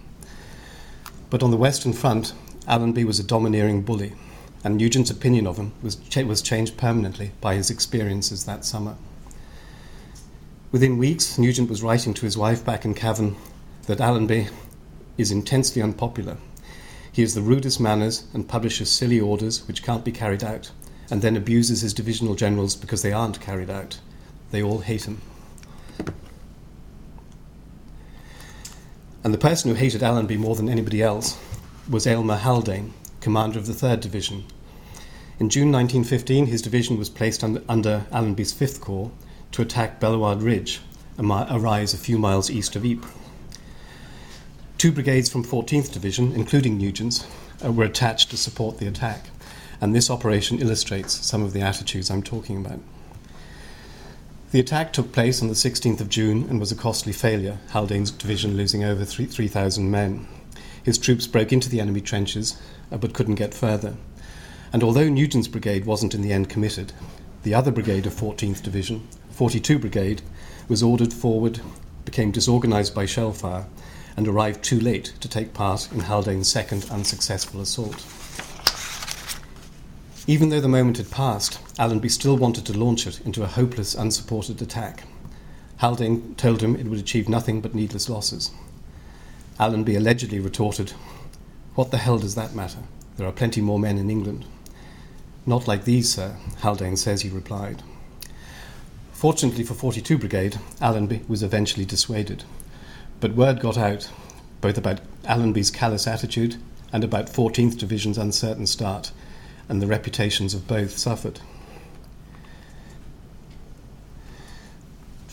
But 1.29 1.41
on 1.41 1.51
the 1.51 1.57
Western 1.57 1.93
Front, 1.93 2.33
Allenby 2.67 3.05
was 3.05 3.17
a 3.17 3.23
domineering 3.23 3.81
bully 3.81 4.11
and 4.63 4.77
Nugent's 4.77 5.09
opinion 5.09 5.47
of 5.47 5.57
him 5.57 5.73
was, 5.81 5.95
ch- 5.95 6.17
was 6.17 6.41
changed 6.41 6.77
permanently 6.77 7.31
by 7.41 7.55
his 7.55 7.69
experiences 7.69 8.45
that 8.45 8.65
summer. 8.65 8.95
Within 10.71 10.97
weeks, 10.97 11.37
Nugent 11.37 11.69
was 11.69 11.83
writing 11.83 12.13
to 12.13 12.25
his 12.25 12.37
wife 12.37 12.63
back 12.63 12.85
in 12.85 12.93
Cavan 12.93 13.35
that 13.87 13.99
Allenby 13.99 14.47
is 15.17 15.31
intensely 15.31 15.81
unpopular. 15.81 16.37
He 17.11 17.21
has 17.23 17.33
the 17.33 17.41
rudest 17.41 17.79
manners 17.79 18.25
and 18.33 18.47
publishes 18.47 18.89
silly 18.89 19.19
orders 19.19 19.67
which 19.67 19.83
can't 19.83 20.05
be 20.05 20.11
carried 20.11 20.43
out, 20.43 20.71
and 21.09 21.21
then 21.21 21.35
abuses 21.35 21.81
his 21.81 21.93
divisional 21.93 22.35
generals 22.35 22.75
because 22.75 23.01
they 23.01 23.11
aren't 23.11 23.41
carried 23.41 23.69
out. 23.69 23.99
They 24.51 24.63
all 24.63 24.79
hate 24.79 25.07
him. 25.07 25.21
And 29.23 29.33
the 29.33 29.37
person 29.37 29.69
who 29.69 29.75
hated 29.75 30.01
Allenby 30.01 30.37
more 30.37 30.55
than 30.55 30.69
anybody 30.69 31.01
else 31.01 31.37
was 31.89 32.07
Aylmer 32.07 32.37
Haldane, 32.37 32.93
commander 33.21 33.57
of 33.57 33.67
the 33.67 33.73
3rd 33.73 34.01
Division. 34.01 34.43
In 35.39 35.49
June 35.49 35.71
1915, 35.71 36.47
his 36.47 36.61
division 36.61 36.97
was 36.97 37.09
placed 37.09 37.43
under, 37.43 37.59
Allenby's 38.11 38.53
5th 38.53 38.81
Corps 38.81 39.11
to 39.51 39.61
attack 39.61 39.99
Bellewaerde 39.99 40.43
Ridge, 40.43 40.81
a 41.17 41.23
rise 41.59 41.93
a 41.93 41.97
few 41.97 42.17
miles 42.17 42.49
east 42.49 42.75
of 42.75 42.85
Ypres. 42.85 43.11
Two 44.77 44.91
brigades 44.91 45.29
from 45.29 45.43
14th 45.43 45.93
Division, 45.93 46.31
including 46.33 46.77
Nugent's, 46.77 47.27
uh, 47.63 47.71
were 47.71 47.83
attached 47.83 48.31
to 48.31 48.37
support 48.37 48.79
the 48.79 48.87
attack, 48.87 49.27
and 49.79 49.95
this 49.95 50.09
operation 50.09 50.59
illustrates 50.59 51.23
some 51.25 51.43
of 51.43 51.53
the 51.53 51.61
attitudes 51.61 52.09
I'm 52.09 52.23
talking 52.23 52.57
about. 52.57 52.79
The 54.51 54.59
attack 54.59 54.91
took 54.91 55.11
place 55.11 55.41
on 55.41 55.47
the 55.47 55.53
16th 55.53 56.01
of 56.01 56.09
June 56.09 56.47
and 56.49 56.59
was 56.59 56.71
a 56.71 56.75
costly 56.75 57.13
failure, 57.13 57.59
Haldane's 57.69 58.11
division 58.11 58.57
losing 58.57 58.83
over 58.83 59.05
3,000 59.05 59.89
men. 59.89 60.27
His 60.83 60.97
troops 60.97 61.27
broke 61.27 61.53
into 61.53 61.69
the 61.69 61.79
enemy 61.79 62.01
trenches 62.01 62.59
uh, 62.91 62.97
but 62.97 63.13
couldn't 63.13 63.35
get 63.35 63.53
further. 63.53 63.95
And 64.73 64.83
although 64.83 65.09
Nugent's 65.09 65.47
brigade 65.47 65.85
wasn't 65.85 66.15
in 66.15 66.21
the 66.21 66.33
end 66.33 66.49
committed, 66.49 66.93
the 67.43 67.53
other 67.53 67.71
brigade 67.71 68.05
of 68.05 68.13
14th 68.13 68.63
Division, 68.63 69.07
42 69.31 69.79
Brigade, 69.79 70.21
was 70.67 70.83
ordered 70.83 71.13
forward, 71.13 71.59
became 72.05 72.31
disorganized 72.31 72.95
by 72.95 73.05
shell 73.05 73.33
fire, 73.33 73.65
and 74.15 74.27
arrived 74.27 74.63
too 74.63 74.79
late 74.79 75.13
to 75.19 75.27
take 75.27 75.53
part 75.53 75.91
in 75.91 76.01
Haldane's 76.01 76.51
second 76.51 76.87
unsuccessful 76.91 77.61
assault. 77.61 78.05
Even 80.27 80.49
though 80.49 80.61
the 80.61 80.67
moment 80.67 80.97
had 80.97 81.09
passed, 81.09 81.59
Allenby 81.79 82.09
still 82.09 82.37
wanted 82.37 82.65
to 82.67 82.77
launch 82.77 83.07
it 83.07 83.19
into 83.21 83.43
a 83.43 83.47
hopeless, 83.47 83.95
unsupported 83.95 84.61
attack. 84.61 85.03
Haldane 85.77 86.35
told 86.35 86.61
him 86.61 86.75
it 86.75 86.85
would 86.85 86.99
achieve 86.99 87.27
nothing 87.27 87.59
but 87.59 87.73
needless 87.73 88.07
losses. 88.07 88.51
Allenby 89.61 89.95
allegedly 89.95 90.39
retorted, 90.39 90.89
What 91.75 91.91
the 91.91 91.99
hell 91.99 92.17
does 92.17 92.33
that 92.33 92.55
matter? 92.55 92.79
There 93.17 93.27
are 93.27 93.31
plenty 93.31 93.61
more 93.61 93.77
men 93.77 93.99
in 93.99 94.09
England. 94.09 94.43
Not 95.45 95.67
like 95.67 95.85
these, 95.85 96.11
sir, 96.11 96.35
Haldane 96.61 96.97
says 96.97 97.21
he 97.21 97.29
replied. 97.29 97.83
Fortunately 99.13 99.63
for 99.63 99.75
42 99.75 100.17
Brigade, 100.17 100.57
Allenby 100.81 101.21
was 101.27 101.43
eventually 101.43 101.85
dissuaded. 101.85 102.43
But 103.19 103.35
word 103.35 103.59
got 103.59 103.77
out, 103.77 104.09
both 104.61 104.79
about 104.79 104.99
Allenby's 105.25 105.69
callous 105.69 106.07
attitude 106.07 106.55
and 106.91 107.03
about 107.03 107.27
14th 107.27 107.77
Division's 107.77 108.17
uncertain 108.17 108.65
start, 108.65 109.11
and 109.69 109.79
the 109.79 109.85
reputations 109.85 110.55
of 110.55 110.67
both 110.67 110.97
suffered. 110.97 111.39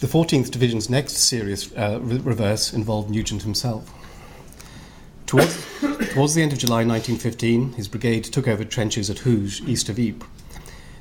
The 0.00 0.06
14th 0.06 0.50
Division's 0.50 0.90
next 0.90 1.14
serious 1.14 1.72
uh, 1.72 1.98
re- 2.02 2.18
reverse 2.18 2.74
involved 2.74 3.08
Nugent 3.08 3.42
himself. 3.44 3.94
Towards, 5.28 5.62
towards 6.14 6.34
the 6.34 6.40
end 6.40 6.54
of 6.54 6.58
July 6.58 6.86
1915, 6.86 7.74
his 7.74 7.86
brigade 7.86 8.24
took 8.24 8.48
over 8.48 8.64
trenches 8.64 9.10
at 9.10 9.18
Hooge, 9.18 9.60
east 9.68 9.90
of 9.90 9.98
Ypres. 9.98 10.26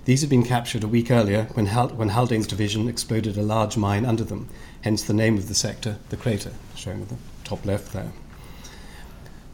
These 0.03 0.19
had 0.19 0.29
been 0.29 0.43
captured 0.43 0.83
a 0.83 0.87
week 0.87 1.09
earlier 1.09 1.45
when, 1.53 1.67
Hal- 1.67 1.95
when 1.95 2.09
Haldane's 2.09 2.45
division 2.45 2.89
exploded 2.89 3.37
a 3.37 3.41
large 3.41 3.77
mine 3.77 4.05
under 4.05 4.25
them, 4.25 4.49
hence 4.81 5.01
the 5.01 5.13
name 5.13 5.37
of 5.37 5.47
the 5.47 5.55
sector, 5.55 5.99
the 6.09 6.17
crater, 6.17 6.51
shown 6.75 7.03
at 7.03 7.07
the 7.07 7.15
top 7.45 7.65
left 7.65 7.93
there. 7.93 8.11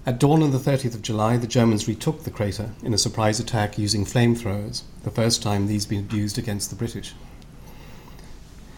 At 0.08 0.20
dawn 0.20 0.42
on 0.42 0.50
the 0.50 0.58
30th 0.58 0.96
of 0.96 1.04
July, 1.04 1.38
the 1.38 1.46
Germans 1.46 1.88
retook 1.88 2.24
the 2.24 2.32
crater 2.32 2.72
in 2.82 2.96
a 2.96 2.98
surprise 2.98 3.40
attack 3.40 3.78
using 3.78 4.06
flamethrowers, 4.06 4.82
the 5.04 5.12
first 5.12 5.44
time 5.44 5.68
these 5.68 5.86
had 5.86 6.10
been 6.10 6.18
used 6.18 6.40
against 6.40 6.72
the 6.72 6.76
British. 6.76 7.14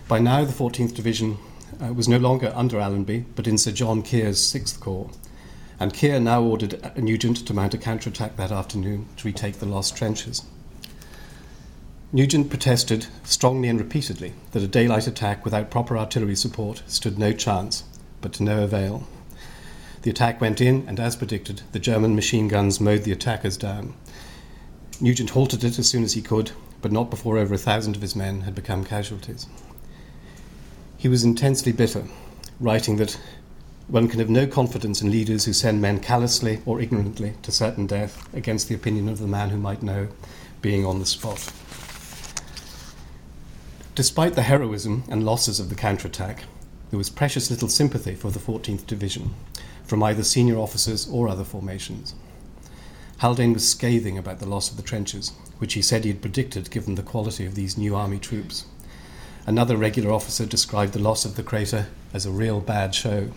By 0.10 0.20
now, 0.20 0.44
the 0.44 0.52
14th 0.52 0.94
Division 0.94 1.38
uh, 1.82 1.94
was 1.94 2.10
no 2.10 2.18
longer 2.18 2.52
under 2.54 2.82
Allenby, 2.82 3.28
but 3.34 3.48
in 3.48 3.58
Sir 3.58 3.72
John 3.72 4.02
Keir's 4.02 4.40
6th 4.40 4.82
Corps, 4.82 5.10
and 5.80 5.94
Keir 5.94 6.20
now 6.20 6.42
ordered 6.42 6.80
Nugent 6.98 7.46
to 7.46 7.54
mount 7.54 7.74
a 7.74 7.78
counterattack 7.78 8.38
that 8.38 8.52
afternoon 8.52 9.08
to 9.18 9.28
retake 9.28 9.60
the 9.60 9.66
lost 9.66 9.96
trenches. 9.98 10.44
Nugent 12.12 12.50
protested 12.50 13.08
strongly 13.24 13.68
and 13.68 13.80
repeatedly 13.80 14.34
that 14.52 14.64
a 14.64 14.68
daylight 14.68 15.08
attack 15.08 15.44
without 15.44 15.70
proper 15.70 15.98
artillery 15.98 16.36
support 16.36 16.82
stood 16.88 17.20
no 17.20 17.34
chance, 17.34 17.84
but 18.22 18.32
to 18.34 18.44
no 18.44 18.64
avail. 18.64 19.06
The 20.04 20.12
attack 20.12 20.40
went 20.40 20.62
in, 20.62 20.86
and 20.88 21.00
as 21.00 21.16
predicted, 21.16 21.64
the 21.72 21.80
German 21.80 22.16
machine 22.16 22.48
guns 22.48 22.80
mowed 22.80 23.04
the 23.04 23.12
attackers 23.12 23.58
down. 23.58 23.96
Nugent 25.02 25.32
halted 25.32 25.64
it 25.64 25.78
as 25.78 25.90
soon 25.90 26.04
as 26.04 26.14
he 26.14 26.22
could, 26.22 26.52
but 26.82 26.92
not 26.92 27.10
before 27.10 27.38
over 27.38 27.56
a 27.56 27.58
thousand 27.58 27.96
of 27.96 28.02
his 28.02 28.16
men 28.16 28.42
had 28.42 28.56
become 28.56 28.86
casualties. 28.86 29.48
He 30.98 31.10
was 31.10 31.24
intensely 31.24 31.72
bitter, 31.72 32.06
writing 32.60 32.98
that 32.98 33.20
one 33.88 34.08
can 34.08 34.20
have 34.20 34.30
no 34.30 34.48
confidence 34.48 35.02
in 35.02 35.12
leaders 35.12 35.46
who 35.46 35.54
send 35.54 35.82
men 35.82 36.00
callously 36.00 36.62
or 36.66 36.82
ignorantly 36.82 37.34
to 37.44 37.52
certain 37.52 37.86
death 37.86 38.34
against 38.34 38.68
the 38.68 38.76
opinion 38.76 39.08
of 39.08 39.20
the 39.20 39.28
man 39.28 39.50
who 39.50 39.58
might 39.58 39.84
know, 39.84 40.08
being 40.62 40.86
on 40.86 41.00
the 41.00 41.06
spot. 41.06 41.52
Despite 43.94 44.34
the 44.34 44.42
heroism 44.42 45.04
and 45.08 45.24
losses 45.24 45.60
of 45.60 45.70
the 45.70 45.76
counterattack, 45.76 46.44
there 46.90 46.98
was 46.98 47.10
precious 47.10 47.50
little 47.50 47.70
sympathy 47.70 48.16
for 48.16 48.32
the 48.32 48.40
14th 48.40 48.86
Division 48.88 49.34
from 49.86 50.02
either 50.04 50.24
senior 50.24 50.58
officers 50.58 51.08
or 51.08 51.30
other 51.30 51.44
formations. 51.44 52.16
Haldane 53.20 53.54
was 53.54 53.68
scathing 53.68 54.18
about 54.18 54.40
the 54.40 54.50
loss 54.50 54.70
of 54.70 54.78
the 54.78 54.84
trenches, 54.84 55.32
which 55.60 55.74
he 55.74 55.82
said 55.82 56.04
he 56.04 56.12
had 56.12 56.22
predicted 56.22 56.72
given 56.72 56.96
the 56.96 57.04
quality 57.04 57.46
of 57.46 57.56
these 57.56 57.78
new 57.78 57.96
army 57.96 58.20
troops. 58.20 58.66
Another 59.48 59.78
regular 59.78 60.12
officer 60.12 60.46
described 60.46 60.94
the 60.94 61.00
loss 61.00 61.24
of 61.24 61.36
the 61.36 61.44
crater 61.44 61.88
as 62.14 62.26
a 62.26 62.32
real 62.32 62.60
bad 62.60 62.96
show. 62.96 63.30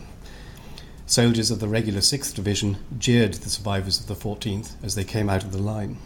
Soldiers 1.09 1.51
of 1.51 1.59
the 1.59 1.69
regular 1.69 2.01
6th 2.01 2.35
Division 2.35 2.77
jeered 2.99 3.33
the 3.33 3.49
survivors 3.49 3.99
of 3.99 4.09
the 4.09 4.15
14th 4.15 4.73
as 4.83 4.95
they 4.95 5.05
came 5.05 5.31
out 5.31 5.43
of 5.43 5.53
the 5.53 5.59
line. 5.59 5.97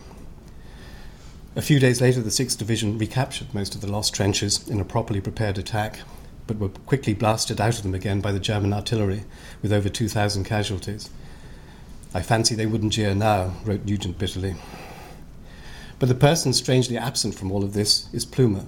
A 1.57 1.61
few 1.61 1.81
days 1.81 2.01
later, 2.01 2.21
the 2.21 2.31
6th 2.31 2.57
Division 2.57 2.99
recaptured 2.99 3.53
most 3.53 3.75
of 3.75 3.81
the 3.81 3.91
lost 3.91 4.15
trenches 4.15 4.69
in 4.69 4.79
a 4.79 4.85
properly 4.85 5.21
prepared 5.21 5.59
attack, 5.59 5.99
but 6.47 6.61
were 6.61 6.69
quickly 6.69 7.15
blasted 7.15 7.61
out 7.61 7.79
of 7.79 7.83
them 7.83 7.97
again 7.97 8.21
by 8.21 8.31
the 8.31 8.39
German 8.39 8.73
artillery, 8.73 9.25
with 9.61 9.73
over 9.73 9.89
2,000 9.89 10.45
casualties. 10.45 11.11
I 12.15 12.23
fancy 12.23 12.55
they 12.55 12.67
wouldn't 12.67 12.93
jeer 12.93 13.13
now, 13.13 13.55
wrote 13.65 13.85
Nugent 13.85 14.19
bitterly. 14.21 14.55
But 15.99 16.11
the 16.11 16.15
person 16.15 16.53
strangely 16.53 16.97
absent 16.97 17.35
from 17.35 17.51
all 17.51 17.65
of 17.65 17.73
this 17.73 18.09
is 18.15 18.25
Plumer. 18.25 18.67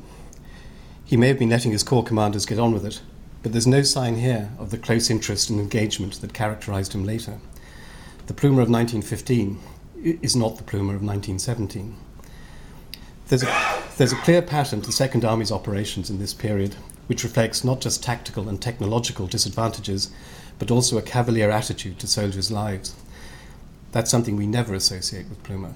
He 1.05 1.17
may 1.17 1.29
have 1.29 1.39
been 1.39 1.51
letting 1.51 1.71
his 1.71 1.85
corps 1.85 2.03
commanders 2.03 2.45
get 2.45 2.59
on 2.59 2.73
with 2.73 2.85
it, 2.85 3.03
but 3.45 3.53
there's 3.53 3.67
no 3.67 3.83
sign 3.83 4.17
here 4.17 4.51
of 4.59 4.71
the 4.71 4.79
close 4.79 5.11
interest 5.11 5.51
and 5.51 5.61
engagement 5.61 6.19
that 6.23 6.33
characterized 6.33 6.95
him 6.95 7.05
later. 7.05 7.39
The 8.27 8.33
Plumer 8.33 8.63
of 8.63 8.71
1915 8.71 9.61
is 10.23 10.35
not 10.35 10.57
the 10.57 10.63
Plumer 10.63 10.95
of 10.95 11.03
1917. 11.03 11.95
There's 13.29 13.43
a, 13.43 13.83
there's 13.99 14.13
a 14.13 14.23
clear 14.23 14.41
pattern 14.41 14.81
to 14.81 14.87
the 14.87 14.93
Second 14.93 15.27
Army's 15.27 15.53
operations 15.53 16.09
in 16.09 16.19
this 16.19 16.33
period, 16.33 16.77
which 17.07 17.23
reflects 17.23 17.63
not 17.63 17.83
just 17.83 18.03
tactical 18.03 18.49
and 18.49 18.63
technological 18.63 19.27
disadvantages, 19.27 20.11
but 20.59 20.71
also 20.71 20.97
a 20.97 21.03
cavalier 21.03 21.51
attitude 21.51 21.99
to 21.99 22.07
soldiers' 22.07 22.51
lives. 22.51 22.95
That's 23.93 24.11
something 24.11 24.37
we 24.37 24.47
never 24.47 24.73
associate 24.73 25.29
with 25.29 25.43
Plumer. 25.43 25.75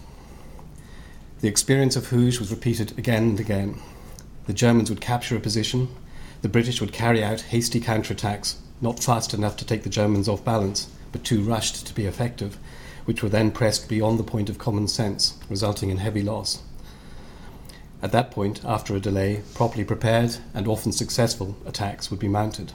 The 1.42 1.48
experience 1.48 1.96
of 1.96 2.06
Hooge 2.06 2.40
was 2.40 2.50
repeated 2.50 2.98
again 2.98 3.24
and 3.24 3.40
again. 3.40 3.78
The 4.46 4.54
Germans 4.54 4.88
would 4.88 5.02
capture 5.02 5.36
a 5.36 5.40
position, 5.40 5.88
the 6.42 6.48
British 6.48 6.80
would 6.80 6.92
carry 6.92 7.22
out 7.24 7.40
hasty 7.40 7.80
counterattacks, 7.80 8.56
not 8.80 9.02
fast 9.02 9.34
enough 9.34 9.56
to 9.56 9.64
take 9.64 9.82
the 9.82 9.88
Germans 9.88 10.28
off 10.28 10.44
balance, 10.44 10.88
but 11.10 11.24
too 11.24 11.42
rushed 11.42 11.86
to 11.86 11.94
be 11.94 12.06
effective, 12.06 12.58
which 13.04 13.22
were 13.22 13.28
then 13.28 13.50
pressed 13.50 13.88
beyond 13.88 14.18
the 14.18 14.24
point 14.24 14.48
of 14.48 14.58
common 14.58 14.86
sense, 14.86 15.34
resulting 15.48 15.90
in 15.90 15.98
heavy 15.98 16.22
loss. 16.22 16.62
At 18.00 18.12
that 18.12 18.30
point, 18.30 18.64
after 18.64 18.94
a 18.94 19.00
delay, 19.00 19.42
properly 19.54 19.84
prepared 19.84 20.36
and 20.54 20.68
often 20.68 20.92
successful 20.92 21.56
attacks 21.66 22.10
would 22.10 22.20
be 22.20 22.28
mounted. 22.28 22.72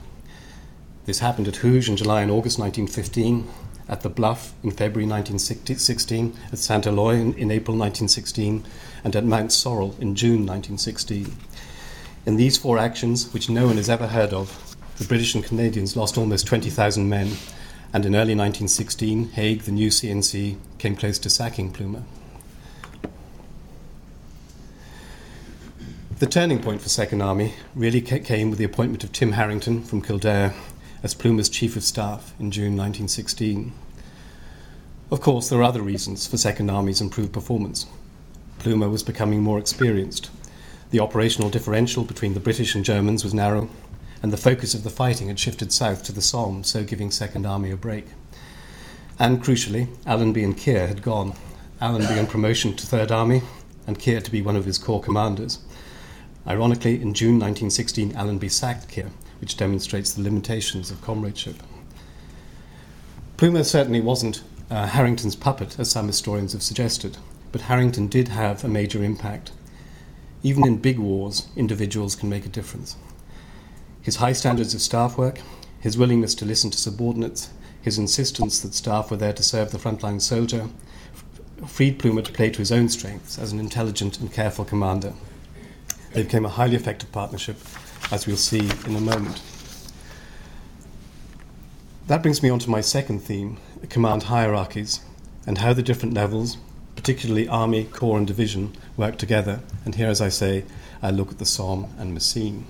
This 1.06 1.20
happened 1.20 1.48
at 1.48 1.56
Hooge 1.56 1.88
in 1.88 1.96
July 1.96 2.22
and 2.22 2.30
August 2.30 2.58
1915, 2.58 3.48
at 3.88 4.00
the 4.00 4.08
Bluff 4.08 4.54
in 4.62 4.70
February 4.70 5.08
1916, 5.08 6.36
at 6.52 6.58
St. 6.58 6.86
Eloi 6.86 7.16
in, 7.16 7.34
in 7.34 7.50
April 7.50 7.76
1916, 7.76 8.64
and 9.02 9.16
at 9.16 9.24
Mount 9.24 9.52
Sorrel 9.52 9.94
in 9.98 10.14
June 10.14 10.46
1916. 10.46 11.32
In 12.26 12.36
these 12.36 12.56
four 12.56 12.78
actions, 12.78 13.32
which 13.34 13.50
no 13.50 13.66
one 13.66 13.76
has 13.76 13.90
ever 13.90 14.06
heard 14.06 14.32
of, 14.32 14.76
the 14.96 15.04
British 15.04 15.34
and 15.34 15.44
Canadians 15.44 15.94
lost 15.94 16.16
almost 16.16 16.46
20,000 16.46 17.06
men, 17.06 17.32
and 17.92 18.06
in 18.06 18.14
early 18.14 18.34
1916, 18.34 19.32
Haig, 19.32 19.62
the 19.62 19.72
new 19.72 19.90
C-in-C, 19.90 20.56
came 20.78 20.96
close 20.96 21.18
to 21.18 21.28
sacking 21.28 21.70
Plumer. 21.70 22.02
The 26.18 26.26
turning 26.26 26.62
point 26.62 26.80
for 26.80 26.88
Second 26.88 27.20
Army 27.20 27.54
really 27.74 28.00
came 28.00 28.48
with 28.48 28.58
the 28.58 28.64
appointment 28.64 29.04
of 29.04 29.12
Tim 29.12 29.32
Harington 29.32 29.82
from 29.82 30.00
Kildare 30.00 30.54
as 31.02 31.12
Plumer's 31.12 31.50
Chief 31.50 31.76
of 31.76 31.82
Staff 31.82 32.32
in 32.40 32.50
June 32.50 32.76
1916. 32.76 33.72
Of 35.10 35.20
course, 35.20 35.50
there 35.50 35.58
are 35.58 35.64
other 35.64 35.82
reasons 35.82 36.26
for 36.26 36.38
Second 36.38 36.70
Army's 36.70 37.02
improved 37.02 37.34
performance. 37.34 37.84
Plumer 38.60 38.88
was 38.88 39.02
becoming 39.02 39.42
more 39.42 39.58
experienced. 39.58 40.30
The 40.94 41.00
operational 41.00 41.50
differential 41.50 42.04
between 42.04 42.34
the 42.34 42.38
British 42.38 42.76
and 42.76 42.84
Germans 42.84 43.24
was 43.24 43.34
narrow, 43.34 43.68
and 44.22 44.32
the 44.32 44.36
focus 44.36 44.74
of 44.74 44.84
the 44.84 44.90
fighting 44.90 45.26
had 45.26 45.40
shifted 45.40 45.72
south 45.72 46.04
to 46.04 46.12
the 46.12 46.22
Somme, 46.22 46.62
so 46.62 46.84
giving 46.84 47.10
Second 47.10 47.46
Army 47.46 47.72
a 47.72 47.76
break. 47.76 48.06
And 49.18 49.42
crucially, 49.42 49.88
Allenby 50.06 50.44
and 50.44 50.56
Keir 50.56 50.86
had 50.86 51.02
gone. 51.02 51.32
Allenby 51.80 52.16
on 52.16 52.28
promotion 52.28 52.76
to 52.76 52.86
Third 52.86 53.10
Army, 53.10 53.42
and 53.88 53.98
Keir 53.98 54.20
to 54.20 54.30
be 54.30 54.40
one 54.40 54.54
of 54.54 54.66
his 54.66 54.78
corps 54.78 55.02
commanders. 55.02 55.58
Ironically, 56.46 57.02
in 57.02 57.12
June 57.12 57.40
1916, 57.40 58.14
Allenby 58.14 58.48
sacked 58.48 58.86
Keir, 58.86 59.10
which 59.40 59.56
demonstrates 59.56 60.12
the 60.12 60.22
limitations 60.22 60.92
of 60.92 61.02
comradeship. 61.02 61.56
Plumer 63.36 63.64
certainly 63.64 64.00
wasn't 64.00 64.44
uh, 64.70 64.86
Harington's 64.86 65.34
puppet, 65.34 65.76
as 65.76 65.90
some 65.90 66.06
historians 66.06 66.52
have 66.52 66.62
suggested, 66.62 67.18
but 67.50 67.62
Harrington 67.62 68.06
did 68.06 68.28
have 68.28 68.62
a 68.62 68.68
major 68.68 69.02
impact. 69.02 69.50
Even 70.44 70.66
in 70.66 70.76
big 70.76 70.98
wars, 70.98 71.48
individuals 71.56 72.14
can 72.14 72.28
make 72.28 72.44
a 72.44 72.50
difference. 72.50 72.96
His 74.02 74.16
high 74.16 74.34
standards 74.34 74.74
of 74.74 74.82
staff 74.82 75.16
work, 75.16 75.40
his 75.80 75.96
willingness 75.96 76.34
to 76.36 76.44
listen 76.44 76.70
to 76.70 76.76
subordinates, 76.76 77.48
his 77.80 77.98
insistence 77.98 78.60
that 78.60 78.74
staff 78.74 79.10
were 79.10 79.16
there 79.16 79.32
to 79.32 79.42
serve 79.42 79.72
the 79.72 79.78
frontline 79.78 80.20
soldier, 80.20 80.68
freed 81.66 81.98
Plumer 81.98 82.20
to 82.20 82.32
play 82.32 82.50
to 82.50 82.58
his 82.58 82.70
own 82.70 82.90
strengths 82.90 83.38
as 83.38 83.52
an 83.52 83.58
intelligent 83.58 84.20
and 84.20 84.30
careful 84.30 84.66
commander. 84.66 85.14
They 86.12 86.24
became 86.24 86.44
a 86.44 86.50
highly 86.50 86.76
effective 86.76 87.10
partnership, 87.10 87.56
as 88.12 88.26
we'll 88.26 88.36
see 88.36 88.68
in 88.86 88.96
a 88.96 89.00
moment. 89.00 89.40
That 92.06 92.20
brings 92.20 92.42
me 92.42 92.50
on 92.50 92.58
to 92.58 92.70
my 92.70 92.82
second 92.82 93.20
theme 93.20 93.56
command 93.88 94.24
hierarchies 94.24 95.00
and 95.46 95.58
how 95.58 95.72
the 95.72 95.82
different 95.82 96.12
levels, 96.12 96.58
particularly 97.04 97.46
Army, 97.46 97.84
Corps, 97.84 98.16
and 98.16 98.26
Division, 98.26 98.74
work 98.96 99.18
together. 99.18 99.60
And 99.84 99.94
here, 99.94 100.08
as 100.08 100.22
I 100.22 100.30
say, 100.30 100.64
I 101.02 101.10
look 101.10 101.30
at 101.30 101.38
the 101.38 101.44
Somme 101.44 101.86
and 101.98 102.14
Messines. 102.14 102.64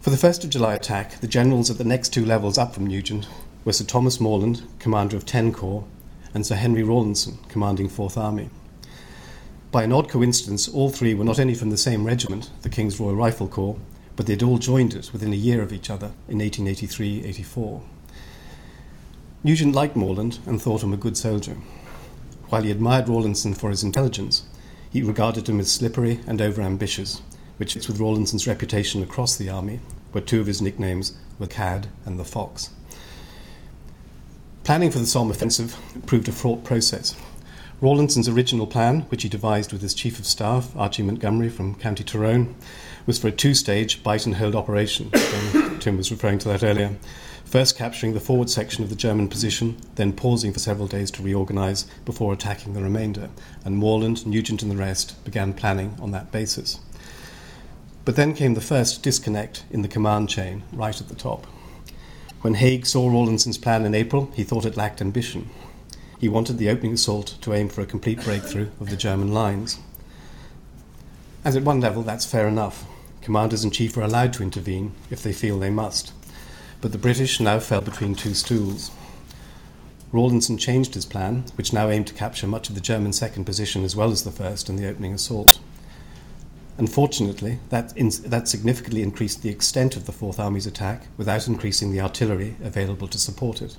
For 0.00 0.08
the 0.08 0.16
1st 0.16 0.44
of 0.44 0.48
July 0.48 0.72
attack, 0.72 1.20
the 1.20 1.26
generals 1.26 1.70
at 1.70 1.76
the 1.76 1.84
next 1.84 2.08
two 2.08 2.24
levels 2.24 2.56
up 2.56 2.72
from 2.72 2.86
Nugent 2.86 3.28
were 3.66 3.74
Sir 3.74 3.84
Thomas 3.84 4.18
Morland, 4.18 4.62
commander 4.78 5.14
of 5.14 5.26
10 5.26 5.52
Corps, 5.52 5.84
and 6.32 6.46
Sir 6.46 6.54
Henry 6.54 6.82
Rawlinson, 6.82 7.36
commanding 7.50 7.90
4th 7.90 8.16
Army. 8.16 8.48
By 9.70 9.82
an 9.82 9.92
odd 9.92 10.08
coincidence, 10.08 10.68
all 10.68 10.88
three 10.88 11.12
were 11.12 11.24
not 11.24 11.38
only 11.38 11.54
from 11.54 11.68
the 11.68 11.76
same 11.76 12.06
regiment, 12.06 12.48
the 12.62 12.70
King's 12.70 12.98
Royal 12.98 13.14
Rifle 13.14 13.46
Corps, 13.46 13.76
but 14.16 14.24
they 14.24 14.32
had 14.32 14.42
all 14.42 14.56
joined 14.56 14.94
it 14.94 15.12
within 15.12 15.34
a 15.34 15.36
year 15.36 15.60
of 15.60 15.70
each 15.70 15.90
other 15.90 16.12
in 16.28 16.38
1883 16.38 17.26
84. 17.26 17.82
Nugent 19.44 19.74
liked 19.74 19.96
Morland 19.96 20.38
and 20.46 20.62
thought 20.62 20.82
him 20.82 20.94
a 20.94 20.96
good 20.96 21.18
soldier. 21.18 21.58
While 22.50 22.62
he 22.62 22.72
admired 22.72 23.08
Rawlinson 23.08 23.54
for 23.54 23.70
his 23.70 23.84
intelligence, 23.84 24.42
he 24.90 25.02
regarded 25.02 25.48
him 25.48 25.60
as 25.60 25.70
slippery 25.70 26.18
and 26.26 26.40
overambitious, 26.40 27.20
which 27.58 27.74
fits 27.74 27.86
with 27.86 28.00
Rawlinson's 28.00 28.48
reputation 28.48 29.04
across 29.04 29.36
the 29.36 29.48
army, 29.48 29.78
where 30.10 30.22
two 30.22 30.40
of 30.40 30.48
his 30.48 30.60
nicknames 30.60 31.16
were 31.38 31.46
Cad 31.46 31.86
and 32.04 32.18
the 32.18 32.24
Fox. 32.24 32.70
Planning 34.64 34.90
for 34.90 34.98
the 34.98 35.06
Somme 35.06 35.30
offensive 35.30 35.76
proved 36.06 36.26
a 36.26 36.32
fraught 36.32 36.64
process. 36.64 37.14
Rawlinson's 37.80 38.28
original 38.28 38.66
plan, 38.66 39.02
which 39.02 39.22
he 39.22 39.28
devised 39.28 39.72
with 39.72 39.80
his 39.80 39.94
chief 39.94 40.18
of 40.18 40.26
staff, 40.26 40.76
Archie 40.76 41.04
Montgomery 41.04 41.48
from 41.50 41.76
County 41.76 42.02
Tyrone, 42.02 42.56
was 43.06 43.16
for 43.16 43.28
a 43.28 43.32
two 43.32 43.54
stage 43.54 44.02
bite 44.02 44.26
and 44.26 44.34
hold 44.34 44.56
operation. 44.56 45.10
Tim 45.78 45.96
was 45.96 46.10
referring 46.10 46.40
to 46.40 46.48
that 46.48 46.64
earlier. 46.64 46.96
First 47.50 47.76
capturing 47.76 48.14
the 48.14 48.20
forward 48.20 48.48
section 48.48 48.84
of 48.84 48.90
the 48.90 48.94
German 48.94 49.26
position, 49.26 49.76
then 49.96 50.12
pausing 50.12 50.52
for 50.52 50.60
several 50.60 50.86
days 50.86 51.10
to 51.10 51.22
reorganize 51.22 51.84
before 52.04 52.32
attacking 52.32 52.74
the 52.74 52.80
remainder. 52.80 53.28
And 53.64 53.76
Morland, 53.76 54.24
Nugent, 54.24 54.62
and 54.62 54.70
the 54.70 54.76
rest 54.76 55.22
began 55.24 55.52
planning 55.52 55.96
on 56.00 56.12
that 56.12 56.30
basis. 56.30 56.78
But 58.04 58.14
then 58.14 58.34
came 58.34 58.54
the 58.54 58.60
first 58.60 59.02
disconnect 59.02 59.64
in 59.68 59.82
the 59.82 59.88
command 59.88 60.28
chain, 60.28 60.62
right 60.72 61.00
at 61.00 61.08
the 61.08 61.16
top. 61.16 61.44
When 62.42 62.54
Haig 62.54 62.86
saw 62.86 63.08
Rawlinson's 63.08 63.58
plan 63.58 63.84
in 63.84 63.96
April, 63.96 64.30
he 64.36 64.44
thought 64.44 64.64
it 64.64 64.76
lacked 64.76 65.00
ambition. 65.00 65.50
He 66.20 66.28
wanted 66.28 66.56
the 66.56 66.70
opening 66.70 66.92
assault 66.92 67.36
to 67.40 67.52
aim 67.52 67.68
for 67.68 67.80
a 67.80 67.86
complete 67.86 68.22
breakthrough 68.22 68.68
of 68.78 68.90
the 68.90 68.96
German 68.96 69.32
lines. 69.32 69.80
As 71.44 71.56
at 71.56 71.64
one 71.64 71.80
level, 71.80 72.04
that's 72.04 72.24
fair 72.24 72.46
enough. 72.46 72.84
Commanders 73.22 73.64
in 73.64 73.72
chief 73.72 73.96
are 73.96 74.02
allowed 74.02 74.32
to 74.34 74.44
intervene 74.44 74.92
if 75.10 75.20
they 75.24 75.32
feel 75.32 75.58
they 75.58 75.68
must. 75.68 76.12
But 76.80 76.92
the 76.92 76.98
British 76.98 77.40
now 77.40 77.58
fell 77.58 77.80
between 77.80 78.14
two 78.14 78.34
stools. 78.34 78.90
Rawlinson 80.12 80.58
changed 80.58 80.94
his 80.94 81.06
plan, 81.06 81.44
which 81.56 81.72
now 81.72 81.88
aimed 81.88 82.06
to 82.08 82.14
capture 82.14 82.46
much 82.46 82.68
of 82.68 82.74
the 82.74 82.80
German 82.80 83.12
second 83.12 83.44
position 83.44 83.84
as 83.84 83.94
well 83.94 84.10
as 84.10 84.24
the 84.24 84.30
first 84.30 84.68
in 84.68 84.76
the 84.76 84.88
opening 84.88 85.12
assault. 85.12 85.60
Unfortunately, 86.78 87.58
that, 87.68 87.94
in, 87.96 88.10
that 88.24 88.48
significantly 88.48 89.02
increased 89.02 89.42
the 89.42 89.50
extent 89.50 89.96
of 89.96 90.06
the 90.06 90.12
Fourth 90.12 90.40
Army's 90.40 90.66
attack 90.66 91.02
without 91.18 91.46
increasing 91.46 91.92
the 91.92 92.00
artillery 92.00 92.56
available 92.62 93.06
to 93.08 93.18
support 93.18 93.60
it. 93.60 93.76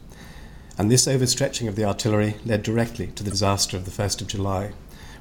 And 0.78 0.90
this 0.90 1.08
overstretching 1.08 1.68
of 1.68 1.76
the 1.76 1.84
artillery 1.84 2.36
led 2.46 2.62
directly 2.64 3.08
to 3.08 3.24
the 3.24 3.32
disaster 3.32 3.76
of 3.76 3.86
the 3.86 3.92
1st 3.92 4.22
of 4.22 4.28
July, 4.28 4.74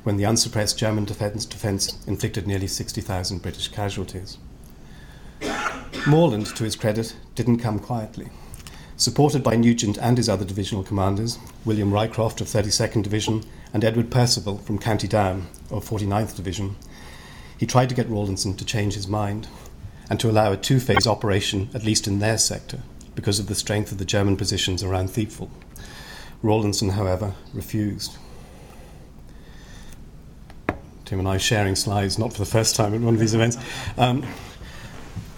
when 0.02 0.18
the 0.18 0.24
unsuppressed 0.24 0.78
German 0.78 1.06
defence, 1.06 1.46
defence 1.46 1.98
inflicted 2.06 2.46
nearly 2.46 2.66
60,000 2.66 3.42
British 3.42 3.68
casualties. 3.68 4.38
Morland, 6.06 6.54
to 6.56 6.64
his 6.64 6.76
credit, 6.76 7.14
didn't 7.34 7.58
come 7.58 7.78
quietly. 7.78 8.28
Supported 8.96 9.42
by 9.42 9.56
Nugent 9.56 9.98
and 9.98 10.16
his 10.16 10.28
other 10.28 10.44
divisional 10.44 10.82
commanders, 10.82 11.38
William 11.64 11.90
Rycroft 11.90 12.40
of 12.40 12.46
32nd 12.46 13.02
Division 13.02 13.44
and 13.72 13.84
Edward 13.84 14.10
Perceval 14.10 14.58
from 14.62 14.78
County 14.78 15.08
Down 15.08 15.46
of 15.70 15.88
49th 15.88 16.36
Division, 16.36 16.76
he 17.56 17.66
tried 17.66 17.88
to 17.90 17.94
get 17.94 18.08
Rawlinson 18.08 18.56
to 18.56 18.64
change 18.64 18.94
his 18.94 19.06
mind 19.06 19.48
and 20.08 20.18
to 20.20 20.30
allow 20.30 20.52
a 20.52 20.56
two 20.56 20.80
phase 20.80 21.06
operation, 21.06 21.68
at 21.74 21.84
least 21.84 22.06
in 22.06 22.18
their 22.18 22.38
sector, 22.38 22.80
because 23.14 23.38
of 23.38 23.46
the 23.46 23.54
strength 23.54 23.92
of 23.92 23.98
the 23.98 24.04
German 24.04 24.36
positions 24.36 24.82
around 24.82 25.10
Thiepval. 25.10 25.50
Rawlinson, 26.42 26.90
however, 26.90 27.34
refused. 27.52 28.16
Tim 31.04 31.18
and 31.18 31.28
I 31.28 31.36
sharing 31.36 31.76
slides, 31.76 32.18
not 32.18 32.32
for 32.32 32.38
the 32.38 32.50
first 32.50 32.76
time 32.76 32.94
at 32.94 33.00
one 33.00 33.14
of 33.14 33.20
these 33.20 33.34
events. 33.34 33.58
Um, 33.98 34.24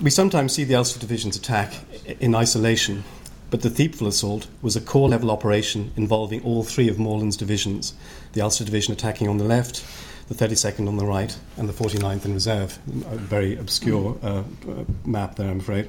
we 0.02 0.10
sometimes 0.10 0.52
see 0.52 0.64
the 0.64 0.74
Ulster 0.74 0.98
Division's 0.98 1.36
attack 1.36 1.72
in 2.18 2.34
isolation, 2.34 3.04
but 3.50 3.62
the 3.62 3.68
Thiepval 3.68 4.08
assault 4.08 4.48
was 4.60 4.74
a 4.74 4.80
corps 4.80 5.08
level 5.08 5.30
operation 5.30 5.92
involving 5.96 6.42
all 6.42 6.64
three 6.64 6.88
of 6.88 6.98
Morland's 6.98 7.36
divisions 7.36 7.94
the 8.32 8.40
Ulster 8.40 8.64
Division 8.64 8.92
attacking 8.92 9.28
on 9.28 9.38
the 9.38 9.44
left, 9.44 9.84
the 10.26 10.34
32nd 10.34 10.88
on 10.88 10.96
the 10.96 11.06
right, 11.06 11.38
and 11.56 11.68
the 11.68 11.72
49th 11.72 12.24
in 12.24 12.34
reserve. 12.34 12.78
A 13.12 13.16
very 13.16 13.56
obscure 13.56 14.18
uh, 14.22 14.42
uh, 14.68 14.84
map 15.04 15.36
there, 15.36 15.48
I'm 15.48 15.60
afraid. 15.60 15.88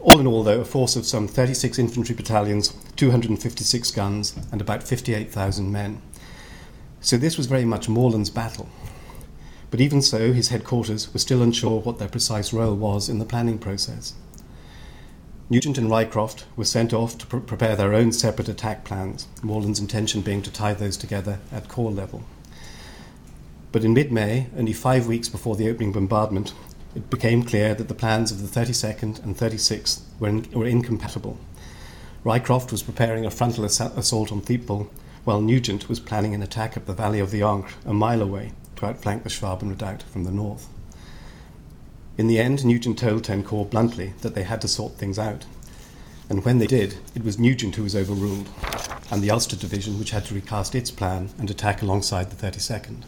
All 0.00 0.20
in 0.20 0.26
all, 0.26 0.42
though, 0.42 0.60
a 0.60 0.64
force 0.64 0.96
of 0.96 1.04
some 1.04 1.28
36 1.28 1.78
infantry 1.78 2.14
battalions, 2.14 2.74
256 2.96 3.90
guns, 3.90 4.38
and 4.52 4.60
about 4.60 4.82
58,000 4.82 5.70
men. 5.70 6.00
So 7.00 7.18
this 7.18 7.36
was 7.36 7.46
very 7.46 7.64
much 7.64 7.88
Morland's 7.88 8.30
battle. 8.30 8.68
But 9.74 9.80
even 9.80 10.02
so, 10.02 10.32
his 10.32 10.50
headquarters 10.50 11.12
were 11.12 11.18
still 11.18 11.42
unsure 11.42 11.80
what 11.80 11.98
their 11.98 12.06
precise 12.06 12.52
role 12.52 12.76
was 12.76 13.08
in 13.08 13.18
the 13.18 13.24
planning 13.24 13.58
process. 13.58 14.14
Nugent 15.50 15.78
and 15.78 15.88
Rycroft 15.90 16.44
were 16.54 16.64
sent 16.64 16.92
off 16.92 17.18
to 17.18 17.26
pr- 17.26 17.38
prepare 17.38 17.74
their 17.74 17.92
own 17.92 18.12
separate 18.12 18.48
attack 18.48 18.84
plans, 18.84 19.26
Morland's 19.42 19.80
intention 19.80 20.20
being 20.20 20.42
to 20.42 20.52
tie 20.52 20.74
those 20.74 20.96
together 20.96 21.40
at 21.50 21.66
corps 21.66 21.90
level. 21.90 22.22
But 23.72 23.82
in 23.82 23.94
mid 23.94 24.12
May, 24.12 24.46
only 24.56 24.72
five 24.72 25.08
weeks 25.08 25.28
before 25.28 25.56
the 25.56 25.68
opening 25.68 25.90
bombardment, 25.90 26.54
it 26.94 27.10
became 27.10 27.42
clear 27.42 27.74
that 27.74 27.88
the 27.88 27.94
plans 27.94 28.30
of 28.30 28.42
the 28.42 28.60
32nd 28.60 29.24
and 29.24 29.36
36th 29.36 30.02
were, 30.20 30.28
in, 30.28 30.48
were 30.52 30.66
incompatible. 30.66 31.36
Rycroft 32.24 32.70
was 32.70 32.84
preparing 32.84 33.26
a 33.26 33.30
frontal 33.32 33.64
ass- 33.64 33.80
assault 33.80 34.30
on 34.30 34.40
Thiepval, 34.40 34.88
while 35.24 35.40
Nugent 35.40 35.88
was 35.88 35.98
planning 35.98 36.32
an 36.32 36.44
attack 36.44 36.76
up 36.76 36.86
the 36.86 36.92
valley 36.92 37.18
of 37.18 37.32
the 37.32 37.40
Ancre, 37.40 37.72
a 37.84 37.92
mile 37.92 38.22
away, 38.22 38.52
to 38.84 38.90
outflank 38.90 39.22
the 39.22 39.30
Schwaben 39.30 39.70
redoubt 39.70 40.02
from 40.02 40.24
the 40.24 40.30
north. 40.30 40.68
In 42.16 42.26
the 42.26 42.38
end, 42.38 42.64
Nugent 42.64 42.98
told 42.98 43.24
Ten 43.24 43.42
Corps 43.42 43.66
bluntly 43.66 44.12
that 44.20 44.34
they 44.34 44.44
had 44.44 44.60
to 44.60 44.68
sort 44.68 44.94
things 44.94 45.18
out. 45.18 45.46
And 46.28 46.44
when 46.44 46.58
they 46.58 46.66
did, 46.66 46.96
it 47.14 47.24
was 47.24 47.38
Nugent 47.38 47.76
who 47.76 47.82
was 47.82 47.96
overruled, 47.96 48.48
and 49.10 49.22
the 49.22 49.30
Ulster 49.30 49.56
Division 49.56 49.98
which 49.98 50.10
had 50.10 50.24
to 50.26 50.34
recast 50.34 50.74
its 50.74 50.90
plan 50.90 51.30
and 51.38 51.50
attack 51.50 51.82
alongside 51.82 52.30
the 52.30 52.46
32nd. 52.46 53.02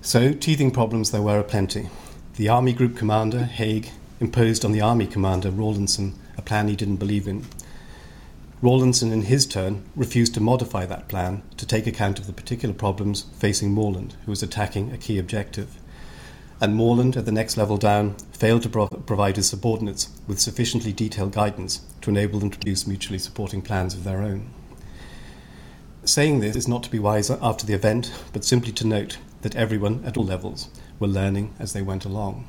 So, 0.00 0.32
teething 0.32 0.70
problems 0.70 1.10
there 1.10 1.22
were 1.22 1.38
aplenty. 1.38 1.88
The 2.36 2.48
Army 2.48 2.72
Group 2.72 2.96
Commander, 2.96 3.44
Haig, 3.44 3.90
imposed 4.20 4.64
on 4.64 4.72
the 4.72 4.80
Army 4.80 5.06
Commander, 5.06 5.50
Rawlinson, 5.50 6.14
a 6.36 6.42
plan 6.42 6.68
he 6.68 6.76
didn't 6.76 6.96
believe 6.96 7.28
in. 7.28 7.46
Rawlinson, 8.64 9.12
in 9.12 9.24
his 9.24 9.44
turn, 9.44 9.84
refused 9.94 10.32
to 10.32 10.40
modify 10.40 10.86
that 10.86 11.06
plan 11.06 11.42
to 11.58 11.66
take 11.66 11.86
account 11.86 12.18
of 12.18 12.26
the 12.26 12.32
particular 12.32 12.74
problems 12.74 13.26
facing 13.38 13.72
Morland, 13.72 14.16
who 14.24 14.30
was 14.30 14.42
attacking 14.42 14.90
a 14.90 14.96
key 14.96 15.18
objective. 15.18 15.78
And 16.62 16.74
Morland, 16.74 17.14
at 17.14 17.26
the 17.26 17.30
next 17.30 17.58
level 17.58 17.76
down, 17.76 18.14
failed 18.32 18.62
to 18.62 18.70
pro- 18.70 18.86
provide 18.86 19.36
his 19.36 19.50
subordinates 19.50 20.08
with 20.26 20.40
sufficiently 20.40 20.94
detailed 20.94 21.32
guidance 21.32 21.82
to 22.00 22.08
enable 22.08 22.38
them 22.38 22.48
to 22.48 22.56
produce 22.56 22.86
mutually 22.86 23.18
supporting 23.18 23.60
plans 23.60 23.92
of 23.92 24.02
their 24.02 24.22
own. 24.22 24.48
Saying 26.06 26.40
this 26.40 26.56
is 26.56 26.66
not 26.66 26.82
to 26.84 26.90
be 26.90 26.98
wise 26.98 27.30
after 27.30 27.66
the 27.66 27.74
event, 27.74 28.18
but 28.32 28.46
simply 28.46 28.72
to 28.72 28.86
note 28.86 29.18
that 29.42 29.56
everyone 29.56 30.02
at 30.06 30.16
all 30.16 30.24
levels 30.24 30.70
were 30.98 31.06
learning 31.06 31.52
as 31.58 31.74
they 31.74 31.82
went 31.82 32.06
along. 32.06 32.46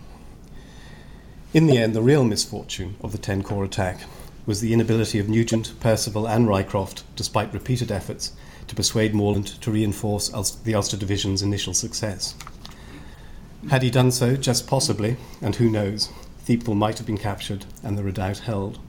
In 1.54 1.68
the 1.68 1.78
end, 1.78 1.94
the 1.94 2.02
real 2.02 2.24
misfortune 2.24 2.96
of 3.02 3.12
the 3.12 3.18
Ten 3.18 3.44
Corps 3.44 3.66
attack 3.66 4.00
was 4.46 4.62
the 4.62 4.74
inability 4.74 5.20
of 5.20 5.28
Nugent, 5.28 5.74
Perceval, 5.80 6.28
and 6.30 6.48
Rycroft, 6.48 7.04
despite 7.16 7.54
repeated 7.54 7.92
efforts, 7.92 8.34
to 8.68 8.76
persuade 8.76 9.14
Morland 9.14 9.48
to 9.62 9.72
reinforce 9.72 10.30
the 10.64 10.76
Ulster 10.76 10.98
Division's 10.98 11.42
initial 11.42 11.74
success. 11.74 12.36
Had 13.70 13.82
he 13.82 13.90
done 13.90 14.12
so, 14.12 14.36
just 14.36 14.68
possibly, 14.68 15.18
and 15.42 15.56
who 15.56 15.70
knows, 15.70 16.10
Thiepval 16.46 16.76
might 16.76 17.00
have 17.00 17.08
been 17.08 17.18
captured 17.18 17.66
and 17.82 17.98
the 17.98 18.04
redoubt 18.04 18.40
held. 18.40 18.80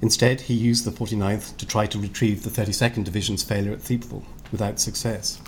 Instead, 0.00 0.42
he 0.42 0.54
used 0.54 0.84
the 0.84 0.90
49th 0.90 1.56
to 1.56 1.66
try 1.66 1.86
to 1.86 1.98
retrieve 1.98 2.42
the 2.42 2.50
32nd 2.50 3.04
Division's 3.04 3.44
failure 3.44 3.72
at 3.72 3.80
Thiepval, 3.80 4.24
without 4.50 4.80
success. 4.80 5.40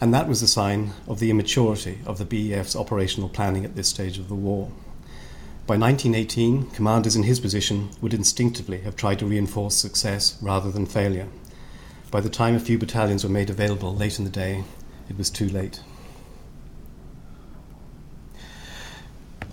And 0.00 0.14
that 0.14 0.28
was 0.28 0.40
a 0.40 0.48
sign 0.48 0.92
of 1.06 1.18
the 1.18 1.30
immaturity 1.30 1.98
of 2.06 2.16
the 2.16 2.24
BEF's 2.24 2.76
operational 2.76 3.28
planning 3.28 3.66
at 3.66 3.76
this 3.76 3.88
stage 3.88 4.18
of 4.18 4.28
the 4.28 4.34
war. 4.34 4.70
By 5.66 5.76
1918, 5.76 6.70
commanders 6.70 7.14
in 7.14 7.22
his 7.22 7.38
position 7.38 7.90
would 8.00 8.12
instinctively 8.12 8.80
have 8.80 8.96
tried 8.96 9.20
to 9.20 9.26
reinforce 9.26 9.76
success 9.76 10.36
rather 10.42 10.70
than 10.70 10.86
failure. 10.86 11.28
By 12.10 12.20
the 12.20 12.28
time 12.28 12.56
a 12.56 12.60
few 12.60 12.76
battalions 12.76 13.22
were 13.22 13.30
made 13.30 13.50
available 13.50 13.94
late 13.94 14.18
in 14.18 14.24
the 14.24 14.30
day, 14.30 14.64
it 15.08 15.16
was 15.16 15.30
too 15.30 15.48
late. 15.48 15.80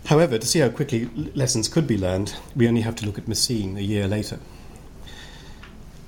However, 0.05 0.37
to 0.37 0.47
see 0.47 0.59
how 0.59 0.69
quickly 0.69 1.09
lessons 1.35 1.67
could 1.67 1.85
be 1.85 1.97
learned, 1.97 2.33
we 2.55 2.67
only 2.67 2.81
have 2.81 2.95
to 2.95 3.05
look 3.05 3.17
at 3.17 3.27
Messines 3.27 3.77
a 3.77 3.83
year 3.83 4.07
later. 4.07 4.39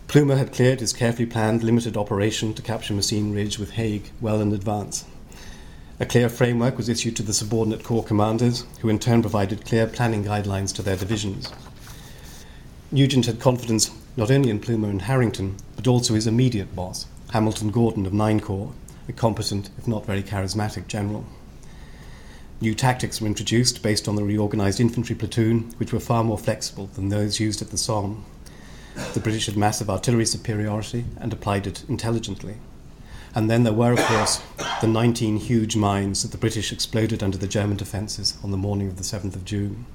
Plumer 0.07 0.37
had 0.37 0.53
cleared 0.53 0.79
his 0.79 0.93
carefully 0.93 1.27
planned 1.27 1.63
limited 1.63 1.97
operation 1.97 2.53
to 2.55 2.61
capture 2.61 2.93
Messines 2.93 3.35
Ridge 3.35 3.59
with 3.59 3.71
Haig 3.71 4.09
well 4.19 4.41
in 4.41 4.53
advance. 4.53 5.05
A 6.01 6.05
clear 6.05 6.29
framework 6.29 6.77
was 6.77 6.87
issued 6.87 7.17
to 7.17 7.23
the 7.23 7.33
subordinate 7.33 7.83
corps 7.83 8.05
commanders, 8.05 8.65
who 8.79 8.87
in 8.87 8.99
turn 8.99 9.21
provided 9.21 9.65
clear 9.65 9.85
planning 9.85 10.23
guidelines 10.23 10.73
to 10.75 10.81
their 10.81 10.95
divisions. 10.95 11.51
Nugent 12.89 13.25
had 13.25 13.41
confidence 13.41 13.91
not 14.15 14.31
only 14.31 14.49
in 14.49 14.61
Plumer 14.61 14.89
and 14.89 15.01
Harington, 15.01 15.57
but 15.75 15.87
also 15.87 16.13
his 16.13 16.25
immediate 16.25 16.73
boss, 16.73 17.05
Hamilton 17.33 17.69
Gordon 17.69 18.05
of 18.05 18.13
Nine 18.13 18.39
Corps, 18.39 18.71
a 19.09 19.11
competent, 19.11 19.71
if 19.77 19.89
not 19.89 20.05
very 20.05 20.23
charismatic, 20.23 20.87
general. 20.87 21.25
New 22.61 22.73
tactics 22.73 23.19
were 23.19 23.27
introduced 23.27 23.83
based 23.83 24.07
on 24.07 24.15
the 24.15 24.23
reorganized 24.23 24.79
infantry 24.79 25.15
platoon, 25.15 25.73
which 25.77 25.91
were 25.91 25.99
far 25.99 26.23
more 26.23 26.37
flexible 26.37 26.87
than 26.95 27.09
those 27.09 27.41
used 27.41 27.61
at 27.61 27.71
the 27.71 27.77
Somme. 27.77 28.23
The 29.13 29.19
British 29.19 29.47
had 29.47 29.57
massive 29.57 29.89
artillery 29.89 30.25
superiority 30.25 31.03
and 31.17 31.33
applied 31.33 31.67
it 31.67 31.83
intelligently. 31.89 32.55
And 33.35 33.49
then 33.49 33.63
there 33.63 33.73
were, 33.73 33.93
of 33.93 33.99
course, 33.99 34.41
the 34.81 34.87
19 34.87 35.37
huge 35.37 35.75
mines 35.75 36.23
that 36.23 36.31
the 36.31 36.37
British 36.37 36.71
exploded 36.71 37.21
under 37.21 37.37
the 37.37 37.47
German 37.47 37.77
defences 37.77 38.37
on 38.43 38.51
the 38.51 38.57
morning 38.57 38.87
of 38.87 38.97
the 38.97 39.03
7th 39.03 39.35
of 39.35 39.45
June. 39.45 39.85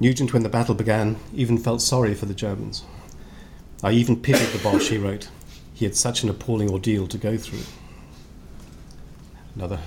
Nugent, 0.00 0.32
when 0.32 0.42
the 0.42 0.48
battle 0.48 0.74
began, 0.74 1.16
even 1.32 1.58
felt 1.58 1.80
sorry 1.80 2.14
for 2.14 2.26
the 2.26 2.34
Germans. 2.34 2.82
I 3.84 3.92
even 3.92 4.20
pitied 4.20 4.48
the 4.48 4.58
Boche, 4.58 4.88
he 4.88 4.98
wrote. 4.98 5.28
He 5.74 5.84
had 5.84 5.96
such 5.96 6.22
an 6.22 6.28
appalling 6.28 6.70
ordeal 6.70 7.06
to 7.06 7.18
go 7.18 7.36
through. 7.36 7.64
Another 9.54 9.78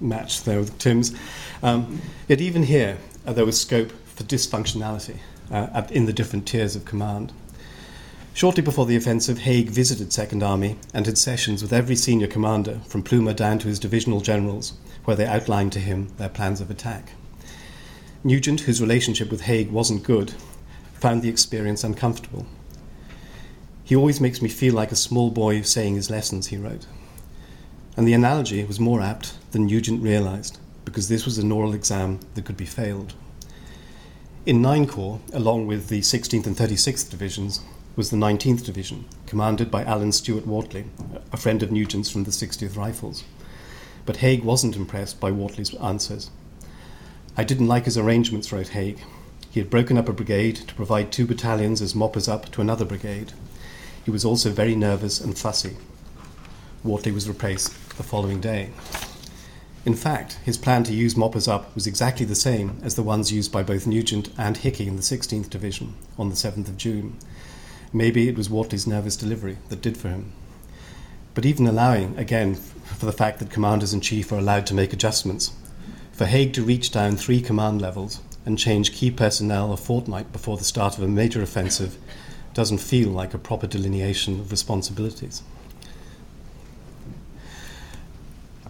match 0.00 0.42
there 0.42 0.58
with 0.58 0.76
Tim's. 0.78 1.14
Um, 1.62 2.00
yet 2.28 2.40
even 2.40 2.64
here, 2.64 2.98
uh, 3.26 3.32
there 3.32 3.46
was 3.46 3.60
scope 3.60 3.92
for 4.06 4.24
dysfunctionality 4.24 5.18
uh, 5.50 5.86
in 5.90 6.06
the 6.06 6.12
different 6.12 6.46
tiers 6.46 6.76
of 6.76 6.84
command. 6.84 7.32
Shortly 8.36 8.62
before 8.62 8.84
the 8.84 8.96
offensive, 8.96 9.38
Haig 9.38 9.70
visited 9.70 10.12
Second 10.12 10.42
Army 10.42 10.76
and 10.92 11.06
had 11.06 11.16
sessions 11.16 11.62
with 11.62 11.72
every 11.72 11.96
senior 11.96 12.26
commander, 12.26 12.82
from 12.86 13.02
Plumer 13.02 13.32
down 13.32 13.58
to 13.60 13.68
his 13.68 13.78
divisional 13.78 14.20
generals, 14.20 14.74
where 15.06 15.16
they 15.16 15.24
outlined 15.24 15.72
to 15.72 15.80
him 15.80 16.08
their 16.18 16.28
plans 16.28 16.60
of 16.60 16.70
attack. 16.70 17.12
Nugent, 18.22 18.60
whose 18.60 18.78
relationship 18.78 19.30
with 19.30 19.40
Haig 19.40 19.70
wasn't 19.70 20.02
good, 20.02 20.34
found 20.92 21.22
the 21.22 21.30
experience 21.30 21.82
uncomfortable. 21.82 22.44
He 23.84 23.96
always 23.96 24.20
makes 24.20 24.42
me 24.42 24.50
feel 24.50 24.74
like 24.74 24.92
a 24.92 24.96
small 24.96 25.30
boy 25.30 25.62
saying 25.62 25.94
his 25.94 26.10
lessons, 26.10 26.48
he 26.48 26.58
wrote. 26.58 26.84
And 27.96 28.06
the 28.06 28.12
analogy 28.12 28.62
was 28.64 28.78
more 28.78 29.00
apt 29.00 29.32
than 29.52 29.64
Nugent 29.64 30.02
realized, 30.02 30.58
because 30.84 31.08
this 31.08 31.24
was 31.24 31.38
an 31.38 31.50
oral 31.50 31.72
exam 31.72 32.20
that 32.34 32.44
could 32.44 32.58
be 32.58 32.66
failed. 32.66 33.14
In 34.44 34.60
9 34.60 34.86
Corps, 34.88 35.20
along 35.32 35.66
with 35.66 35.88
the 35.88 36.02
16th 36.02 36.46
and 36.46 36.54
36th 36.54 37.08
Divisions, 37.08 37.60
was 37.96 38.10
the 38.10 38.16
19th 38.16 38.62
Division, 38.62 39.06
commanded 39.26 39.70
by 39.70 39.82
Alan 39.82 40.12
Stewart 40.12 40.46
Wortley, 40.46 40.84
a 41.32 41.38
friend 41.38 41.62
of 41.62 41.72
Nugent's 41.72 42.10
from 42.10 42.24
the 42.24 42.30
60th 42.30 42.76
Rifles. 42.76 43.24
But 44.04 44.18
Haig 44.18 44.44
wasn't 44.44 44.76
impressed 44.76 45.18
by 45.18 45.30
Wortley's 45.30 45.74
answers. 45.76 46.30
I 47.38 47.44
didn't 47.44 47.68
like 47.68 47.86
his 47.86 47.96
arrangements, 47.96 48.52
wrote 48.52 48.68
Haig. 48.68 49.00
He 49.50 49.60
had 49.60 49.70
broken 49.70 49.96
up 49.96 50.10
a 50.10 50.12
brigade 50.12 50.56
to 50.56 50.74
provide 50.74 51.10
two 51.10 51.26
battalions 51.26 51.80
as 51.80 51.94
moppers 51.94 52.28
up 52.28 52.52
to 52.52 52.60
another 52.60 52.84
brigade. 52.84 53.32
He 54.04 54.10
was 54.10 54.26
also 54.26 54.50
very 54.50 54.76
nervous 54.76 55.18
and 55.18 55.36
fussy. 55.36 55.78
Wortley 56.84 57.12
was 57.12 57.26
replaced 57.26 57.72
the 57.96 58.02
following 58.02 58.42
day. 58.42 58.70
In 59.86 59.94
fact, 59.94 60.34
his 60.44 60.58
plan 60.58 60.84
to 60.84 60.92
use 60.92 61.16
moppers 61.16 61.48
up 61.48 61.74
was 61.74 61.86
exactly 61.86 62.26
the 62.26 62.34
same 62.34 62.78
as 62.82 62.94
the 62.94 63.02
ones 63.02 63.32
used 63.32 63.50
by 63.50 63.62
both 63.62 63.86
Nugent 63.86 64.28
and 64.36 64.58
Hickey 64.58 64.86
in 64.86 64.96
the 64.96 65.02
16th 65.02 65.48
Division 65.48 65.94
on 66.18 66.28
the 66.28 66.34
7th 66.34 66.68
of 66.68 66.76
June. 66.76 67.16
Maybe 67.96 68.28
it 68.28 68.36
was 68.36 68.50
Wortley's 68.50 68.86
nervous 68.86 69.16
delivery 69.16 69.56
that 69.70 69.80
did 69.80 69.96
for 69.96 70.10
him. 70.10 70.30
But 71.32 71.46
even 71.46 71.66
allowing, 71.66 72.18
again, 72.18 72.54
for 72.54 73.06
the 73.06 73.12
fact 73.12 73.38
that 73.38 73.48
commanders 73.48 73.94
in 73.94 74.02
chief 74.02 74.30
are 74.30 74.36
allowed 74.36 74.66
to 74.66 74.74
make 74.74 74.92
adjustments, 74.92 75.52
for 76.12 76.26
Haig 76.26 76.52
to 76.52 76.62
reach 76.62 76.90
down 76.90 77.16
three 77.16 77.40
command 77.40 77.80
levels 77.80 78.20
and 78.44 78.58
change 78.58 78.92
key 78.92 79.10
personnel 79.10 79.72
a 79.72 79.78
fortnight 79.78 80.30
before 80.30 80.58
the 80.58 80.64
start 80.64 80.98
of 80.98 81.04
a 81.04 81.08
major 81.08 81.40
offensive 81.40 81.96
doesn't 82.52 82.82
feel 82.82 83.08
like 83.08 83.32
a 83.32 83.38
proper 83.38 83.66
delineation 83.66 84.40
of 84.40 84.50
responsibilities. 84.50 85.42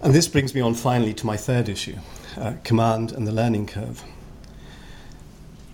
And 0.02 0.14
this 0.14 0.28
brings 0.28 0.54
me 0.54 0.60
on 0.60 0.74
finally 0.74 1.14
to 1.14 1.26
my 1.26 1.36
third 1.36 1.68
issue 1.68 1.96
uh, 2.36 2.52
command 2.62 3.10
and 3.10 3.26
the 3.26 3.32
learning 3.32 3.66
curve. 3.66 4.04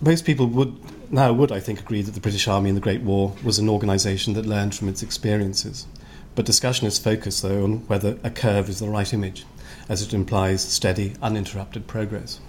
Most 0.01 0.25
people 0.25 0.47
would 0.47 0.75
now 1.13 1.33
would, 1.33 1.53
I 1.53 1.61
think, 1.61 1.79
agree 1.79 2.03
that 2.03 2.13
the 2.13 2.21
British 2.21 2.49
Army 2.49 2.71
in 2.71 2.75
the 2.75 2.81
Great 2.81 3.03
War 3.03 3.35
was 3.45 3.59
an 3.59 3.69
organisation 3.69 4.33
that 4.35 4.47
learned 4.47 4.75
from 4.75 4.89
its 4.89 5.03
experiences. 5.03 5.87
But 6.35 6.47
discussion 6.47 6.87
is 6.87 6.99
focused, 6.99 7.43
though, 7.43 7.65
on 7.65 7.87
whether 7.87 8.19
a 8.25 8.31
curve 8.31 8.71
is 8.71 8.79
the 8.81 8.89
right 8.89 9.13
image, 9.13 9.45
as 9.89 10.01
it 10.01 10.15
implies 10.15 10.63
steady, 10.63 11.15
uninterrupted 11.21 11.87
progress. 11.87 12.41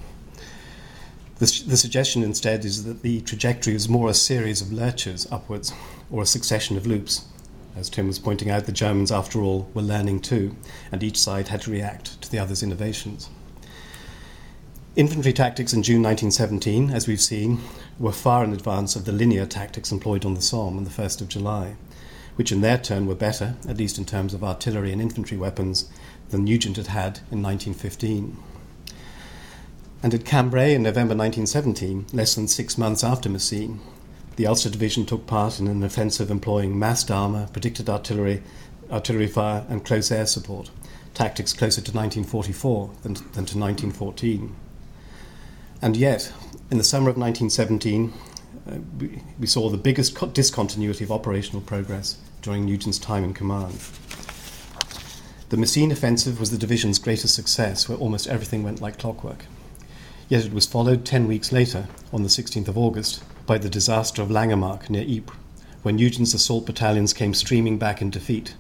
The, 1.40 1.64
the 1.68 1.78
suggestion 1.78 2.24
instead 2.24 2.64
is 2.64 2.86
that 2.86 3.02
the 3.02 3.20
trajectory 3.22 3.76
is 3.76 3.90
more 3.90 4.10
a 4.10 4.14
series 4.14 4.62
of 4.62 4.72
lurches 4.72 5.28
upwards, 5.30 5.74
or 6.10 6.22
a 6.22 6.26
succession 6.26 6.78
of 6.78 6.88
loops, 6.88 7.26
as 7.76 7.90
Tim 7.90 8.08
was 8.08 8.20
pointing 8.20 8.50
out, 8.50 8.66
the 8.66 8.72
Germans, 8.72 9.12
after 9.12 9.42
all, 9.42 9.70
were 9.74 9.82
learning 9.82 10.22
too, 10.22 10.56
and 10.92 11.04
each 11.04 11.20
side 11.20 11.50
had 11.50 11.62
to 11.64 11.72
react 11.72 12.22
to 12.22 12.32
the 12.32 12.40
other's 12.40 12.64
innovations. 12.64 13.30
Infantry 14.96 15.34
tactics 15.34 15.74
in 15.74 15.82
June 15.82 16.04
1917, 16.04 16.92
as 16.92 17.08
we've 17.08 17.20
seen, 17.20 17.60
were 17.98 18.12
far 18.12 18.44
in 18.44 18.54
advance 18.54 18.96
of 18.96 19.06
the 19.06 19.12
linear 19.12 19.44
tactics 19.44 19.92
employed 19.92 20.24
on 20.24 20.36
the 20.36 20.42
Somme 20.42 20.78
on 20.78 20.84
the 20.84 20.92
1st 20.92 21.22
of 21.22 21.28
July, 21.28 21.74
which 22.36 22.52
in 22.52 22.62
their 22.62 22.78
turn 22.78 23.08
were 23.08 23.16
better, 23.16 23.56
at 23.68 23.78
least 23.78 23.98
in 23.98 24.06
terms 24.06 24.36
of 24.36 24.44
artillery 24.44 24.92
and 24.92 25.02
infantry 25.02 25.36
weapons, 25.36 25.90
than 26.30 26.44
Nugent 26.44 26.78
had 26.78 26.86
had 26.88 27.18
in 27.32 27.42
1915. 27.42 28.38
And 30.04 30.14
at 30.14 30.26
Cambrai 30.26 30.76
in 30.76 30.84
November 30.84 31.16
1917, 31.16 32.06
less 32.14 32.36
than 32.36 32.48
six 32.48 32.78
months 32.78 33.04
after 33.04 33.30
Messines, 33.30 33.82
the 34.36 34.46
Ulster 34.46 34.70
Division 34.70 35.08
took 35.08 35.26
part 35.26 35.60
in 35.60 35.68
an 35.68 35.82
offensive 35.82 36.30
employing 36.30 36.78
massed 36.78 37.10
armour, 37.10 37.50
predicted 37.52 37.90
artillery, 37.90 38.44
artillery 38.92 39.26
fire, 39.26 39.66
and 39.70 39.84
close 39.84 40.12
air 40.12 40.28
support, 40.28 40.70
tactics 41.16 41.52
closer 41.52 41.82
to 41.82 41.92
1944 41.92 42.92
than, 43.02 43.14
than 43.14 43.46
to 43.46 43.58
1914. 43.58 44.56
And 45.84 45.98
yet, 45.98 46.32
in 46.72 46.78
the 46.78 46.84
summer 46.86 47.10
of 47.10 47.18
1917, 47.18 48.14
uh, 48.66 48.78
we, 48.98 49.22
we 49.38 49.46
saw 49.46 49.70
the 49.70 49.76
biggest 49.76 50.16
co- 50.16 50.28
discontinuity 50.28 51.04
of 51.04 51.12
operational 51.12 51.60
progress 51.60 52.18
during 52.42 52.66
Nugent's 52.66 52.98
time 52.98 53.26
in 53.26 53.34
command. 53.34 53.78
The 55.50 55.58
Messines 55.58 55.92
offensive 55.92 56.40
was 56.40 56.52
the 56.52 56.58
division's 56.58 57.00
greatest 57.00 57.36
success, 57.36 57.90
where 57.90 57.98
almost 57.98 58.28
everything 58.28 58.64
went 58.64 58.80
like 58.80 58.98
clockwork. 58.98 59.44
Yet 60.30 60.46
it 60.46 60.54
was 60.54 60.66
followed 60.66 61.04
10 61.04 61.28
weeks 61.28 61.52
later, 61.52 61.90
on 62.14 62.24
the 62.24 62.30
16th 62.30 62.70
of 62.70 62.78
August, 62.78 63.22
by 63.46 63.58
the 63.58 63.70
disaster 63.70 64.22
of 64.22 64.30
Langemarck 64.30 64.90
near 64.90 65.06
Ypres, 65.06 65.36
when 65.82 65.98
Nugent's 65.98 66.34
assault 66.34 66.66
battalions 66.66 67.12
came 67.12 67.34
streaming 67.34 67.78
back 67.78 68.02
in 68.02 68.10
defeat, 68.10 68.56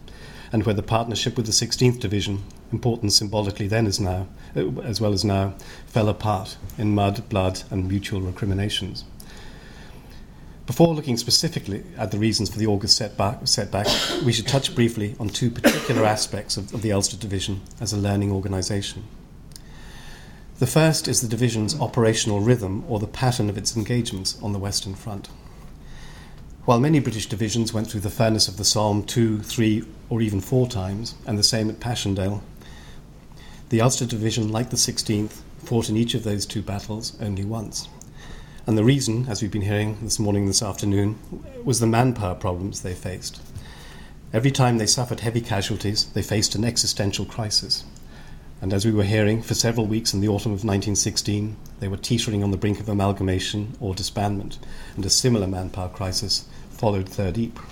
and 0.51 0.65
where 0.65 0.75
the 0.75 0.83
partnership 0.83 1.37
with 1.37 1.45
the 1.45 1.53
16th 1.53 2.01
Division, 2.01 2.43
important 2.73 3.13
symbolically 3.13 3.67
then 3.67 3.87
as 3.87 3.99
now, 3.99 4.27
uh, 4.55 4.81
as 4.81 4.99
well 4.99 5.13
as 5.13 5.23
now, 5.23 5.53
fell 5.85 6.09
apart 6.09 6.57
in 6.77 6.93
mud, 6.93 7.29
blood, 7.29 7.61
and 7.71 7.87
mutual 7.87 8.19
recriminations. 8.19 9.05
Before 10.65 10.93
looking 10.93 11.17
specifically 11.17 11.83
at 11.97 12.11
the 12.11 12.17
reasons 12.17 12.49
for 12.49 12.57
the 12.57 12.67
August 12.67 12.97
setback, 12.97 13.45
setback 13.47 13.87
we 14.25 14.33
should 14.33 14.47
touch 14.47 14.73
briefly 14.73 15.15
on 15.19 15.29
two 15.29 15.51
particular 15.51 16.05
aspects 16.05 16.57
of, 16.57 16.73
of 16.73 16.81
the 16.81 16.91
Ulster 16.91 17.17
Division 17.17 17.61
as 17.79 17.93
a 17.93 17.97
learning 17.97 18.31
organisation. 18.31 19.03
The 20.59 20.67
first 20.67 21.07
is 21.07 21.21
the 21.21 21.27
division's 21.27 21.79
operational 21.79 22.39
rhythm 22.39 22.85
or 22.87 22.99
the 22.99 23.07
pattern 23.07 23.49
of 23.49 23.57
its 23.57 23.75
engagements 23.75 24.41
on 24.41 24.53
the 24.53 24.59
Western 24.59 24.95
Front. 24.95 25.29
While 26.65 26.79
many 26.79 26.99
British 26.99 27.27
divisions 27.27 27.73
went 27.73 27.89
through 27.89 27.99
the 27.99 28.09
furnace 28.09 28.47
of 28.47 28.55
the 28.55 28.63
Somme 28.63 29.03
two, 29.03 29.39
three, 29.39 29.83
or 30.09 30.21
even 30.21 30.39
four 30.39 30.65
times, 30.67 31.15
and 31.27 31.37
the 31.37 31.43
same 31.43 31.69
at 31.69 31.81
Passchendaele, 31.81 32.41
the 33.73 33.81
Ulster 33.81 34.05
Division, 34.05 34.51
like 34.51 34.69
the 34.69 34.75
16th, 34.75 35.41
fought 35.57 35.89
in 35.89 35.97
each 35.97 36.13
of 36.13 36.23
those 36.23 36.45
two 36.45 36.61
battles 36.61 37.19
only 37.19 37.43
once. 37.43 37.87
And 38.67 38.77
the 38.77 38.83
reason, 38.83 39.25
as 39.27 39.41
we've 39.41 39.49
been 39.49 39.63
hearing 39.63 39.97
this 40.03 40.19
morning, 40.19 40.45
this 40.45 40.61
afternoon, 40.61 41.17
was 41.63 41.79
the 41.79 41.87
manpower 41.87 42.35
problems 42.35 42.83
they 42.83 42.93
faced. 42.93 43.41
Every 44.31 44.51
time 44.51 44.77
they 44.77 44.85
suffered 44.85 45.21
heavy 45.21 45.41
casualties, 45.41 46.05
they 46.09 46.21
faced 46.21 46.53
an 46.53 46.63
existential 46.63 47.25
crisis. 47.25 47.83
And 48.61 48.73
as 48.73 48.85
we 48.85 48.91
were 48.91 49.05
hearing, 49.05 49.41
for 49.41 49.55
several 49.55 49.87
weeks 49.87 50.13
in 50.13 50.21
the 50.21 50.27
autumn 50.27 50.51
of 50.51 50.63
1916, 50.63 51.57
they 51.79 51.87
were 51.87 51.97
teetering 51.97 52.43
on 52.43 52.51
the 52.51 52.57
brink 52.57 52.79
of 52.79 52.87
amalgamation 52.87 53.75
or 53.79 53.95
disbandment, 53.95 54.59
and 54.95 55.03
a 55.03 55.09
similar 55.09 55.47
manpower 55.47 55.89
crisis 55.89 56.47
followed 56.69 57.09
Third 57.09 57.39
Ypres. 57.39 57.65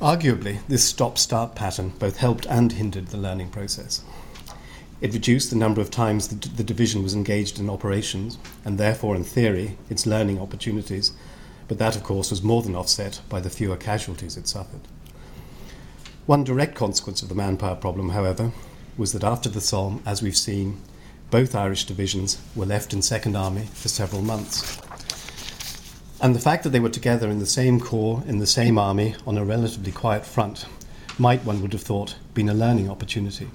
Arguably, 0.00 0.60
this 0.66 0.82
stop 0.82 1.18
start 1.18 1.54
pattern 1.54 1.90
both 1.98 2.16
helped 2.16 2.46
and 2.46 2.72
hindered 2.72 3.08
the 3.08 3.18
learning 3.18 3.50
process. 3.50 4.02
It 5.02 5.12
reduced 5.12 5.50
the 5.50 5.56
number 5.56 5.82
of 5.82 5.90
times 5.90 6.28
the, 6.28 6.48
the, 6.48 6.64
division 6.64 7.02
was 7.02 7.12
engaged 7.12 7.58
in 7.58 7.68
operations, 7.68 8.38
and 8.64 8.78
therefore, 8.78 9.14
in 9.14 9.24
theory, 9.24 9.76
its 9.90 10.06
learning 10.06 10.40
opportunities, 10.40 11.12
but 11.68 11.78
that, 11.78 11.96
of 11.96 12.02
course, 12.02 12.30
was 12.30 12.42
more 12.42 12.62
than 12.62 12.74
offset 12.74 13.20
by 13.28 13.40
the 13.40 13.50
fewer 13.50 13.76
casualties 13.76 14.38
it 14.38 14.48
suffered. 14.48 14.80
One 16.24 16.44
direct 16.44 16.74
consequence 16.74 17.20
of 17.20 17.28
the 17.28 17.34
manpower 17.34 17.76
problem, 17.76 18.10
however, 18.10 18.52
was 18.96 19.12
that 19.12 19.24
after 19.24 19.50
the 19.50 19.60
Somme, 19.60 20.02
as 20.06 20.22
we've 20.22 20.36
seen, 20.36 20.80
both 21.30 21.54
Irish 21.54 21.84
divisions 21.84 22.40
were 22.56 22.66
left 22.66 22.94
in 22.94 23.02
Second 23.02 23.36
Army 23.36 23.66
for 23.74 23.88
several 23.88 24.22
months. 24.22 24.80
And 26.22 26.34
the 26.34 26.40
fact 26.40 26.64
that 26.64 26.70
they 26.70 26.80
were 26.80 26.90
together 26.90 27.30
in 27.30 27.38
the 27.38 27.46
same 27.46 27.80
corps, 27.80 28.22
in 28.26 28.40
the 28.40 28.46
same 28.46 28.76
army, 28.76 29.14
on 29.26 29.38
a 29.38 29.44
relatively 29.44 29.90
quiet 29.90 30.26
front, 30.26 30.66
might, 31.16 31.46
one 31.46 31.62
would 31.62 31.72
have 31.72 31.80
thought, 31.80 32.16
been 32.34 32.50
a 32.50 32.54
learning 32.54 32.90
opportunity. 32.90 33.48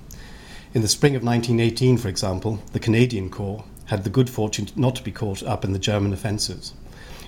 In 0.74 0.82
the 0.82 0.88
spring 0.88 1.16
of 1.16 1.24
1918, 1.24 1.98
for 1.98 2.08
example, 2.08 2.64
the 2.74 2.80
Canadian 2.80 3.30
Corps 3.30 3.64
had 3.86 4.04
the 4.04 4.10
good 4.10 4.32
fortune 4.32 4.68
not 4.76 4.96
to 4.96 5.04
be 5.04 5.12
caught 5.12 5.44
up 5.44 5.64
in 5.64 5.74
the 5.74 5.80
German 5.80 6.12
offensives, 6.12 6.74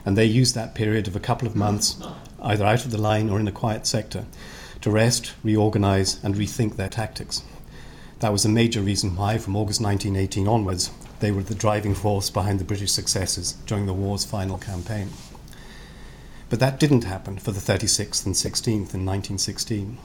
and 0.03 0.17
they 0.17 0.25
used 0.25 0.55
that 0.55 0.73
period 0.73 1.07
of 1.07 1.15
a 1.15 1.19
couple 1.19 1.47
of 1.47 1.55
months, 1.55 2.01
either 2.41 2.65
out 2.65 2.83
of 2.83 2.89
the 2.89 2.97
line 2.97 3.29
or 3.29 3.39
in 3.39 3.47
a 3.47 3.51
quiet 3.51 3.85
sector, 3.85 4.25
to 4.81 4.89
rest, 4.89 5.33
reorganize, 5.43 6.19
and 6.23 6.33
rethink 6.33 6.77
their 6.77 6.89
tactics. 6.89 7.43
That 8.21 8.31
was 8.31 8.43
a 8.43 8.49
major 8.49 8.81
reason 8.81 9.15
why, 9.15 9.37
from 9.37 9.55
August 9.55 9.81
1918 9.81 10.47
onwards, 10.47 10.89
they 11.19 11.31
were 11.31 11.43
the 11.43 11.53
driving 11.53 11.93
force 11.93 12.31
behind 12.31 12.59
the 12.59 12.65
British 12.65 12.91
successes 12.91 13.53
during 13.67 13.85
the 13.85 13.93
war's 13.93 14.25
final 14.25 14.57
campaign. 14.57 15.09
But 16.49 16.59
that 16.59 16.79
didn't 16.79 17.03
happen 17.03 17.37
for 17.37 17.51
the 17.51 17.59
36th 17.59 18.25
and 18.25 18.35
16th 18.35 18.93
in 18.93 19.05
1916. 19.05 19.97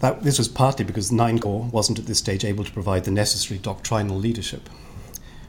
That, 0.00 0.22
this 0.22 0.38
was 0.38 0.48
partly 0.48 0.84
because 0.84 1.12
Nine 1.12 1.38
Corps 1.38 1.68
wasn't 1.70 1.98
at 1.98 2.06
this 2.06 2.18
stage 2.18 2.44
able 2.44 2.64
to 2.64 2.72
provide 2.72 3.04
the 3.04 3.10
necessary 3.10 3.58
doctrinal 3.58 4.16
leadership. 4.16 4.68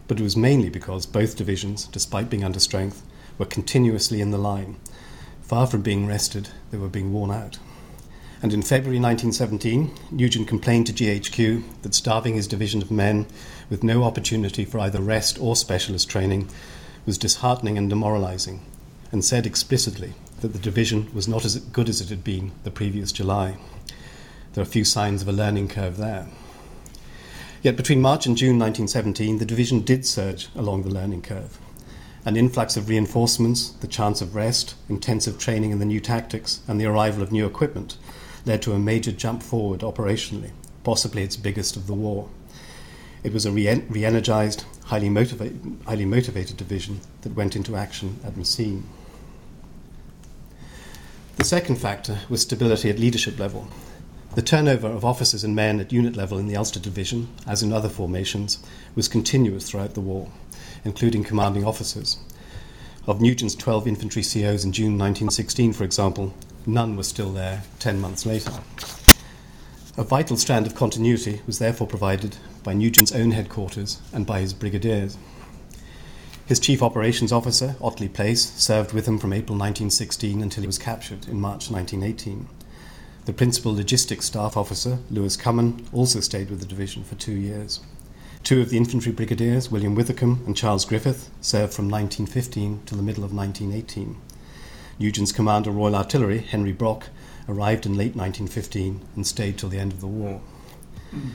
But 0.08 0.20
it 0.20 0.24
was 0.24 0.38
mainly 0.38 0.70
because 0.70 1.06
both 1.06 1.38
divisions, 1.38 1.88
despite 1.88 2.30
being 2.30 2.44
under 2.44 2.60
strength, 2.60 3.02
were 3.38 3.46
continuously 3.46 4.22
in 4.22 4.32
the 4.32 4.38
line. 4.38 4.76
Far 5.42 5.68
from 5.68 5.82
being 5.82 6.06
rested, 6.06 6.50
they 6.72 6.78
were 6.78 6.90
being 6.90 7.14
worn 7.14 7.32
out. 7.32 7.58
And 8.44 8.54
in 8.54 8.62
February 8.62 9.00
1917, 9.00 9.92
Nugent 10.12 10.50
complained 10.50 10.88
to 10.88 10.94
GHQ 10.94 11.64
that 11.82 11.96
starving 11.96 12.36
his 12.36 12.46
division 12.46 12.82
of 12.82 12.92
men 12.92 13.26
with 13.70 13.84
no 13.84 14.04
opportunity 14.04 14.66
for 14.66 14.80
either 14.80 15.00
rest 15.00 15.40
or 15.40 15.56
specialist 15.56 16.10
training 16.10 16.50
was 17.06 17.18
disheartening 17.18 17.78
and 17.78 17.90
demoralizing, 17.90 18.60
and 19.14 19.24
said 19.24 19.46
explicitly 19.46 20.14
that 20.42 20.54
the 20.54 20.60
division 20.60 21.08
was 21.14 21.28
not 21.28 21.46
as 21.46 21.56
good 21.58 21.88
as 21.88 22.02
it 22.02 22.10
had 22.10 22.24
been 22.24 22.52
the 22.64 22.72
previous 22.72 23.12
July. 23.12 23.56
There 24.54 24.62
are 24.64 24.66
few 24.66 24.84
signs 24.84 25.22
of 25.22 25.28
a 25.28 25.32
learning 25.32 25.68
curve 25.68 25.98
there. 25.98 26.28
Yet 27.62 27.78
between 27.78 28.02
March 28.02 28.26
and 28.26 28.36
June 28.36 28.58
1917, 28.58 29.38
the 29.38 29.46
division 29.46 29.82
did 29.82 30.04
surge 30.06 30.50
along 30.56 30.82
the 30.82 30.90
learning 30.90 31.22
curve. 31.22 31.60
An 32.26 32.36
influx 32.36 32.76
of 32.76 32.90
reinforcements, 32.90 33.70
the 33.70 33.88
chance 33.88 34.20
of 34.20 34.34
rest, 34.34 34.74
intensive 34.90 35.38
training 35.38 35.70
in 35.70 35.80
the 35.80 35.86
new 35.86 36.00
tactics, 36.00 36.62
and 36.68 36.82
the 36.82 36.88
arrival 36.88 37.22
of 37.22 37.32
new 37.32 37.46
equipment 37.46 37.98
led 38.48 38.64
to 38.64 38.74
a 38.74 38.80
major 38.80 39.12
jump 39.12 39.44
forward 39.44 39.82
operationally, 39.82 40.52
possibly 40.84 41.22
its 41.22 41.38
biggest 41.38 41.76
of 41.76 41.86
the 41.86 41.94
war. 41.94 42.30
It 43.24 43.32
was 43.32 43.46
a 43.46 43.52
re 43.52 43.68
energized, 43.68 44.66
highly, 44.86 45.10
motiva- 45.10 45.84
highly 45.86 46.06
motivated 46.06 46.58
division 46.58 47.02
that 47.22 47.36
went 47.36 47.56
into 47.56 47.76
action 47.76 48.20
at 48.26 48.36
Messines. 48.36 48.84
The 51.38 51.44
second 51.44 51.76
factor 51.76 52.20
was 52.30 52.42
stability 52.42 52.90
at 52.90 53.00
leadership 53.00 53.40
level. 53.40 53.68
The 54.36 54.42
turnover 54.42 54.88
of 54.88 55.04
officers 55.04 55.44
and 55.44 55.56
men 55.56 55.80
at 55.80 55.92
unit 55.92 56.16
level 56.16 56.38
in 56.38 56.48
the 56.48 56.56
Ulster 56.56 56.80
Division, 56.80 57.28
as 57.46 57.62
in 57.62 57.74
other 57.74 57.90
formations, 57.90 58.64
was 58.96 59.08
continuous 59.08 59.70
throughout 59.70 59.94
the 59.94 60.02
war, 60.02 60.30
including 60.86 61.24
commanding 61.24 61.66
officers. 61.66 62.18
Of 63.06 63.20
Nugent's 63.20 63.56
12 63.56 63.88
infantry 63.88 64.24
COs 64.24 64.64
in 64.64 64.72
June 64.72 64.98
1916, 64.98 65.74
for 65.74 65.84
example, 65.84 66.34
none 66.66 66.96
were 66.96 67.04
still 67.04 67.34
there 67.34 67.64
10 67.80 68.00
months 68.00 68.26
later. 68.26 68.54
A 69.98 70.04
vital 70.04 70.38
strand 70.38 70.66
of 70.66 70.74
continuity 70.74 71.42
was 71.46 71.60
therefore 71.60 71.86
provided 71.86 72.38
by 72.64 72.74
Nugent's 72.74 73.12
own 73.12 73.32
headquarters 73.32 74.00
and 74.14 74.26
by 74.26 74.40
his 74.40 74.54
brigadiers. 74.54 75.18
His 76.46 76.60
chief 76.60 76.84
operations 76.84 77.32
officer, 77.32 77.76
Otley 77.80 78.10
Place, 78.10 78.52
served 78.52 78.92
with 78.92 79.08
him 79.08 79.18
from 79.18 79.32
April 79.32 79.58
1916 79.58 80.42
until 80.42 80.62
he 80.62 80.68
was 80.68 80.78
captured 80.78 81.26
in 81.28 81.40
March 81.40 81.72
1918. 81.72 82.48
The 83.26 83.32
principal 83.32 83.74
logistics 83.74 84.26
staff 84.26 84.58
officer, 84.58 85.00
Lewis 85.10 85.38
Cummin, 85.38 85.86
also 85.94 86.20
stayed 86.20 86.50
with 86.50 86.60
the 86.60 86.66
division 86.66 87.06
for 87.06 87.16
two 87.16 87.32
years. 87.32 87.80
Two 88.44 88.60
of 88.60 88.70
the 88.70 88.76
infantry 88.76 89.14
brigadiers, 89.14 89.72
William 89.72 89.96
Withycombe 89.96 90.46
and 90.46 90.58
Charles 90.58 90.84
Griffith, 90.84 91.30
served 91.40 91.74
from 91.74 91.90
1915 91.90 92.82
to 92.88 92.96
the 92.96 93.02
middle 93.02 93.24
of 93.24 93.34
1918. 93.34 94.18
Nugent's 95.00 95.32
commander, 95.32 95.72
Royal 95.72 95.96
Artillery, 95.96 96.40
Henry 96.40 96.74
Brock, 96.74 97.08
arrived 97.48 97.86
in 97.86 97.94
late 97.94 98.18
1915 98.18 99.00
and 99.16 99.26
stayed 99.26 99.58
till 99.58 99.70
the 99.70 99.80
end 99.80 99.94
of 99.94 100.02
the 100.02 100.08
war. 100.08 100.42
Mm. 101.16 101.30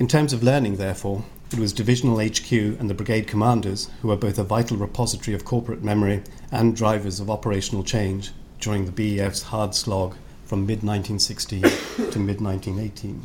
In 0.00 0.08
terms 0.08 0.32
of 0.32 0.42
learning, 0.42 0.76
therefore, 0.76 1.24
it 1.50 1.58
was 1.58 1.72
divisional 1.72 2.18
HQ 2.18 2.52
and 2.52 2.90
the 2.90 2.94
brigade 2.94 3.26
commanders 3.26 3.88
who 4.02 4.08
were 4.08 4.16
both 4.16 4.38
a 4.38 4.44
vital 4.44 4.76
repository 4.76 5.34
of 5.34 5.44
corporate 5.44 5.82
memory 5.82 6.22
and 6.52 6.76
drivers 6.76 7.20
of 7.20 7.30
operational 7.30 7.82
change 7.82 8.32
during 8.60 8.84
the 8.84 8.92
BEF's 8.92 9.44
hard 9.44 9.74
slog 9.74 10.14
from 10.44 10.66
mid 10.66 10.82
1916 10.82 11.62
to 12.10 12.18
mid 12.18 12.40
1918. 12.40 13.22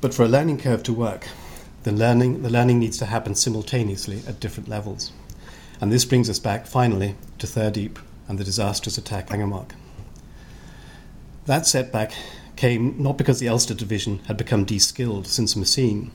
But 0.00 0.14
for 0.14 0.24
a 0.24 0.28
learning 0.28 0.58
curve 0.58 0.82
to 0.84 0.92
work, 0.92 1.28
the 1.82 1.92
learning, 1.92 2.42
the 2.42 2.50
learning 2.50 2.78
needs 2.78 2.98
to 2.98 3.06
happen 3.06 3.34
simultaneously 3.34 4.22
at 4.26 4.40
different 4.40 4.68
levels. 4.68 5.12
And 5.80 5.92
this 5.92 6.04
brings 6.04 6.28
us 6.28 6.38
back 6.38 6.66
finally 6.66 7.16
to 7.38 7.46
Third 7.46 7.76
Ypres 7.76 8.04
and 8.28 8.38
the 8.38 8.44
disastrous 8.44 8.98
attack 8.98 9.28
Langemarck. 9.28 9.70
That 11.46 11.66
setback 11.66 12.12
came 12.60 12.94
not 13.02 13.16
because 13.16 13.40
the 13.40 13.48
Ulster 13.48 13.72
Division 13.72 14.18
had 14.26 14.36
become 14.36 14.66
de-skilled 14.66 15.26
since 15.26 15.56
Messines, 15.56 16.12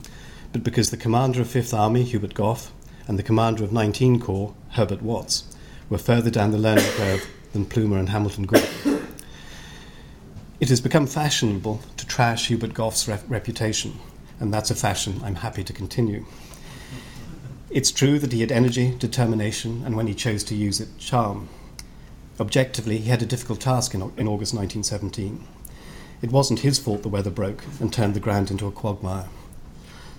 but 0.52 0.62
because 0.62 0.90
the 0.90 0.96
commander 0.96 1.40
of 1.40 1.50
Fifth 1.50 1.74
Army, 1.74 2.04
Hubert 2.04 2.34
Gough, 2.34 2.70
and 3.08 3.18
the 3.18 3.24
commander 3.24 3.64
of 3.64 3.72
19 3.72 4.20
Corps, 4.20 4.54
Herbert 4.70 5.02
Watts, 5.02 5.42
were 5.90 5.98
further 5.98 6.30
down 6.30 6.52
the 6.52 6.58
learning 6.58 6.84
curve 6.92 7.28
than 7.52 7.66
Plumer 7.66 7.98
and 7.98 8.10
Hamilton 8.10 8.44
Gordon. 8.44 9.08
It 10.60 10.68
has 10.68 10.80
become 10.80 11.08
fashionable 11.08 11.80
to 11.96 12.06
trash 12.06 12.46
Hubert 12.46 12.74
Gough's 12.74 13.08
rep- 13.08 13.24
reputation, 13.26 13.98
and 14.38 14.54
that's 14.54 14.70
a 14.70 14.76
fashion 14.76 15.20
I'm 15.24 15.34
happy 15.34 15.64
to 15.64 15.72
continue. 15.72 16.26
It's 17.70 17.90
true 17.90 18.20
that 18.20 18.32
he 18.32 18.42
had 18.42 18.52
energy, 18.52 18.94
determination, 18.96 19.82
and 19.84 19.96
when 19.96 20.06
he 20.06 20.14
chose 20.14 20.44
to 20.44 20.54
use 20.54 20.80
it, 20.80 20.96
charm. 20.96 21.48
Objectively, 22.38 22.98
he 22.98 23.10
had 23.10 23.20
a 23.20 23.26
difficult 23.26 23.60
task 23.60 23.94
in, 23.94 24.02
in 24.16 24.28
August 24.28 24.54
1917. 24.54 25.44
It 26.22 26.32
wasn't 26.32 26.60
his 26.60 26.78
fault 26.78 27.02
the 27.02 27.08
weather 27.08 27.30
broke 27.30 27.64
and 27.78 27.92
turned 27.92 28.14
the 28.14 28.20
ground 28.20 28.50
into 28.50 28.66
a 28.66 28.72
quagmire. 28.72 29.28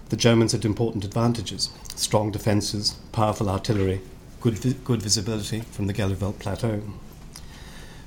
The 0.09 0.15
Germans 0.15 0.51
had 0.51 0.63
important 0.63 1.03
advantages 1.03 1.69
strong 1.95 2.31
defences, 2.31 2.95
powerful 3.11 3.49
artillery, 3.49 4.01
good, 4.39 4.59
vi- 4.59 4.75
good 4.83 5.01
visibility 5.01 5.61
from 5.61 5.87
the 5.87 5.93
Gheluvelt 5.93 6.39
Plateau. 6.39 6.81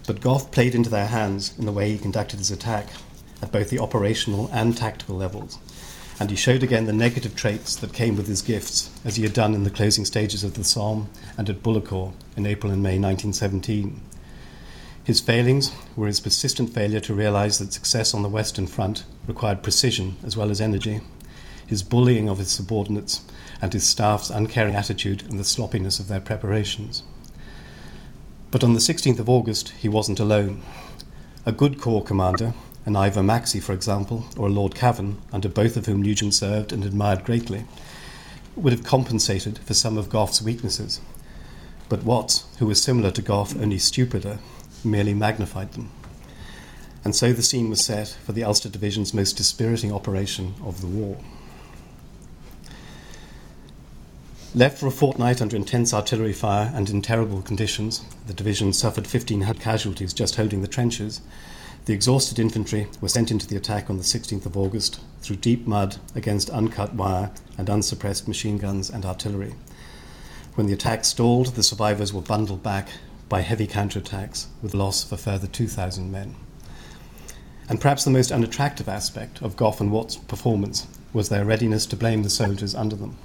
But 0.06 0.20
Gough 0.20 0.50
played 0.52 0.74
into 0.74 0.88
their 0.88 1.08
hands 1.08 1.52
in 1.58 1.66
the 1.66 1.72
way 1.72 1.90
he 1.90 1.98
conducted 1.98 2.38
his 2.38 2.50
attack 2.50 2.88
at 3.42 3.52
both 3.52 3.70
the 3.70 3.80
operational 3.80 4.48
and 4.52 4.76
tactical 4.76 5.16
levels, 5.16 5.58
and 6.20 6.30
he 6.30 6.36
showed 6.36 6.62
again 6.62 6.86
the 6.86 6.92
negative 6.92 7.34
traits 7.34 7.74
that 7.76 7.92
came 7.92 8.16
with 8.16 8.28
his 8.28 8.42
gifts, 8.42 8.90
as 9.04 9.16
he 9.16 9.22
had 9.24 9.32
done 9.32 9.54
in 9.54 9.64
the 9.64 9.70
closing 9.70 10.04
stages 10.04 10.44
of 10.44 10.54
the 10.54 10.64
Somme 10.64 11.08
and 11.36 11.50
at 11.50 11.62
Bullecourt 11.62 12.12
in 12.36 12.46
April 12.46 12.72
and 12.72 12.82
May 12.82 12.98
1917. 12.98 14.00
His 15.04 15.20
failings 15.20 15.72
were 15.96 16.06
his 16.06 16.20
persistent 16.20 16.74
failure 16.74 17.00
to 17.00 17.14
realize 17.14 17.58
that 17.58 17.72
success 17.72 18.12
on 18.12 18.22
the 18.22 18.28
Western 18.28 18.66
Front 18.66 19.04
required 19.26 19.62
precision 19.62 20.16
as 20.22 20.36
well 20.36 20.50
as 20.50 20.60
energy, 20.60 21.00
his 21.66 21.82
bullying 21.82 22.28
of 22.28 22.38
his 22.38 22.50
subordinates, 22.50 23.22
and 23.62 23.72
his 23.72 23.86
staff's 23.86 24.30
uncaring 24.30 24.74
attitude 24.74 25.22
and 25.28 25.38
the 25.38 25.44
sloppiness 25.44 25.98
of 25.98 26.08
their 26.08 26.20
preparations. 26.20 27.02
But 28.50 28.62
on 28.62 28.74
the 28.74 28.80
16th 28.80 29.18
of 29.18 29.28
August, 29.28 29.70
he 29.70 29.88
wasn't 29.88 30.20
alone. 30.20 30.62
A 31.46 31.52
good 31.52 31.80
Corps 31.80 32.04
commander, 32.04 32.52
an 32.84 32.96
Ivor 32.96 33.22
Maxse, 33.22 33.62
for 33.62 33.72
example, 33.72 34.26
or 34.36 34.48
a 34.48 34.52
Lord 34.52 34.74
Cavan, 34.74 35.18
under 35.32 35.48
both 35.48 35.76
of 35.76 35.86
whom 35.86 36.02
Nugent 36.02 36.34
served 36.34 36.72
and 36.72 36.84
admired 36.84 37.24
greatly, 37.24 37.64
would 38.56 38.72
have 38.72 38.84
compensated 38.84 39.58
for 39.60 39.74
some 39.74 39.96
of 39.96 40.10
Gough's 40.10 40.42
weaknesses. 40.42 41.00
but 41.88 42.04
Watts, 42.04 42.44
who 42.58 42.66
was 42.66 42.82
similar 42.82 43.10
to 43.10 43.22
Gough 43.22 43.56
only 43.60 43.78
stupider, 43.78 44.38
merely 44.84 45.14
magnified 45.14 45.72
them. 45.72 45.90
And 47.04 47.16
so 47.16 47.32
the 47.32 47.42
scene 47.42 47.70
was 47.70 47.84
set 47.84 48.08
for 48.08 48.32
the 48.32 48.44
Ulster 48.44 48.68
Division's 48.68 49.14
most 49.14 49.36
dispiriting 49.36 49.92
operation 49.92 50.54
of 50.62 50.80
the 50.80 50.86
war. 50.86 51.16
Left 54.54 54.78
for 54.78 54.88
a 54.88 54.90
fortnight 54.90 55.40
under 55.40 55.54
intense 55.56 55.94
artillery 55.94 56.32
fire 56.32 56.72
and 56.74 56.90
in 56.90 57.02
terrible 57.02 57.40
conditions, 57.40 58.04
the 58.26 58.34
division 58.34 58.72
suffered 58.72 59.06
15 59.06 59.42
casualties 59.54 60.12
just 60.12 60.34
holding 60.34 60.60
the 60.60 60.68
trenches. 60.68 61.20
The 61.84 61.94
exhausted 61.94 62.38
infantry 62.38 62.88
were 63.00 63.08
sent 63.08 63.30
into 63.30 63.46
the 63.46 63.56
attack 63.56 63.88
on 63.88 63.96
the 63.96 64.02
16th 64.02 64.46
of 64.46 64.56
August 64.56 65.00
through 65.22 65.36
deep 65.36 65.66
mud 65.66 65.96
against 66.16 66.50
uncut 66.50 66.94
wire 66.94 67.30
and 67.56 67.68
unsuppressed 67.68 68.26
machine 68.26 68.58
guns 68.58 68.90
and 68.90 69.04
artillery. 69.04 69.54
When 70.56 70.66
the 70.66 70.72
attack 70.72 71.04
stalled, 71.04 71.54
the 71.54 71.62
survivors 71.62 72.12
were 72.12 72.20
bundled 72.20 72.62
back 72.62 72.88
by 73.30 73.40
heavy 73.40 73.66
counterattacks 73.66 74.48
with 74.60 74.74
loss 74.74 75.04
of 75.04 75.12
a 75.12 75.16
further 75.16 75.46
2,000 75.46 76.10
men. 76.10 76.34
And 77.68 77.80
perhaps 77.80 78.04
the 78.04 78.10
most 78.10 78.32
unattractive 78.32 78.88
aspect 78.88 79.40
of 79.40 79.56
Gough 79.56 79.80
and 79.80 79.92
Watts' 79.92 80.16
performance 80.16 80.88
was 81.12 81.28
their 81.28 81.44
readiness 81.44 81.86
to 81.86 81.96
blame 81.96 82.24
the 82.24 82.28
soldiers 82.28 82.74
under 82.74 82.96
them. 82.96 83.16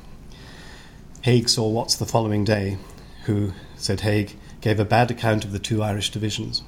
Haig 1.23 1.49
saw 1.49 1.67
Watts 1.67 1.95
the 1.95 2.05
following 2.05 2.43
day, 2.43 2.77
who, 3.23 3.53
said 3.77 4.01
Haig, 4.01 4.37
gave 4.61 4.79
a 4.79 4.85
bad 4.85 5.09
account 5.09 5.43
of 5.43 5.51
the 5.51 5.59
two 5.59 5.81
Irish 5.81 6.11
divisions. 6.11 6.61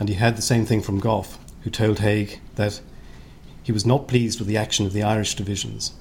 And 0.00 0.08
he 0.08 0.16
heard 0.16 0.34
the 0.34 0.42
same 0.42 0.66
thing 0.66 0.82
from 0.82 0.98
Gough, 0.98 1.38
who 1.62 1.70
told 1.70 2.00
Haig 2.00 2.40
that 2.56 2.80
he 3.62 3.70
was 3.70 3.86
not 3.86 4.08
pleased 4.08 4.40
with 4.40 4.48
the 4.48 4.56
action 4.56 4.84
of 4.84 4.92
the 4.92 5.04
Irish 5.04 5.36
divisions. 5.36 5.92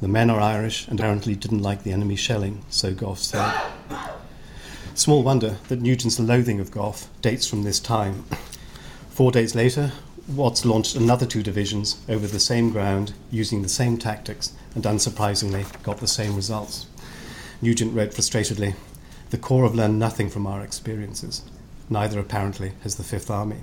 The 0.00 0.06
men 0.06 0.30
are 0.30 0.40
Irish 0.40 0.86
and 0.86 1.00
apparently 1.00 1.34
didn't 1.34 1.62
like 1.62 1.82
the 1.82 1.92
enemy 1.92 2.14
shelling, 2.14 2.64
so 2.70 2.94
Gough 2.94 3.18
said. 3.18 3.52
Small 5.00 5.22
wonder 5.22 5.56
that 5.68 5.80
Nugent's 5.80 6.20
loathing 6.20 6.60
of 6.60 6.70
Gough 6.70 7.08
dates 7.22 7.46
from 7.46 7.62
this 7.62 7.80
time. 7.80 8.24
Four 9.08 9.32
days 9.32 9.54
later, 9.54 9.92
Watts 10.28 10.66
launched 10.66 10.94
another 10.94 11.24
two 11.24 11.42
divisions 11.42 11.96
over 12.06 12.26
the 12.26 12.38
same 12.38 12.70
ground 12.70 13.14
using 13.30 13.62
the 13.62 13.68
same 13.70 13.96
tactics 13.96 14.52
and 14.74 14.84
unsurprisingly 14.84 15.64
got 15.82 16.00
the 16.00 16.06
same 16.06 16.36
results. 16.36 16.84
Nugent 17.62 17.94
wrote 17.94 18.10
frustratedly, 18.10 18.74
The 19.30 19.38
Corps 19.38 19.64
have 19.64 19.74
learned 19.74 19.98
nothing 19.98 20.28
from 20.28 20.46
our 20.46 20.60
experiences. 20.60 21.44
Neither, 21.88 22.20
apparently, 22.20 22.72
has 22.82 22.96
the 22.96 23.02
Fifth 23.02 23.30
Army. 23.30 23.56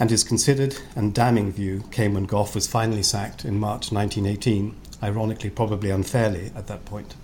And 0.00 0.08
his 0.08 0.24
considered 0.24 0.78
and 0.96 1.12
damning 1.12 1.52
view 1.52 1.84
came 1.90 2.14
when 2.14 2.24
Gough 2.24 2.54
was 2.54 2.66
finally 2.66 3.02
sacked 3.02 3.44
in 3.44 3.60
March 3.60 3.92
1918, 3.92 4.74
ironically, 5.02 5.50
probably 5.50 5.90
unfairly 5.90 6.50
at 6.56 6.66
that 6.68 6.86
point. 6.86 7.14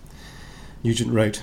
Nugent 0.82 1.10
wrote, 1.10 1.42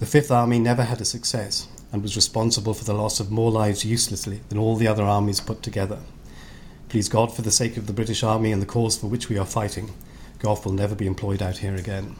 The 0.00 0.06
Fifth 0.06 0.30
Army 0.30 0.58
never 0.58 0.84
had 0.84 1.02
a 1.02 1.04
success, 1.04 1.68
and 1.92 2.02
was 2.02 2.16
responsible 2.16 2.72
for 2.72 2.84
the 2.84 2.94
loss 2.94 3.20
of 3.20 3.30
more 3.30 3.50
lives 3.50 3.84
uselessly 3.84 4.40
than 4.48 4.56
all 4.56 4.76
the 4.76 4.88
other 4.88 5.04
armies 5.04 5.40
put 5.40 5.62
together. 5.62 5.98
Please 6.88 7.10
God, 7.10 7.36
for 7.36 7.42
the 7.42 7.50
sake 7.50 7.76
of 7.76 7.86
the 7.86 7.92
British 7.92 8.22
Army 8.22 8.50
and 8.50 8.62
the 8.62 8.66
cause 8.66 8.96
for 8.96 9.08
which 9.08 9.28
we 9.28 9.36
are 9.36 9.44
fighting, 9.44 9.92
Gough 10.38 10.64
will 10.64 10.72
never 10.72 10.94
be 10.94 11.06
employed 11.06 11.42
out 11.42 11.58
here 11.58 11.74
again. 11.74 12.16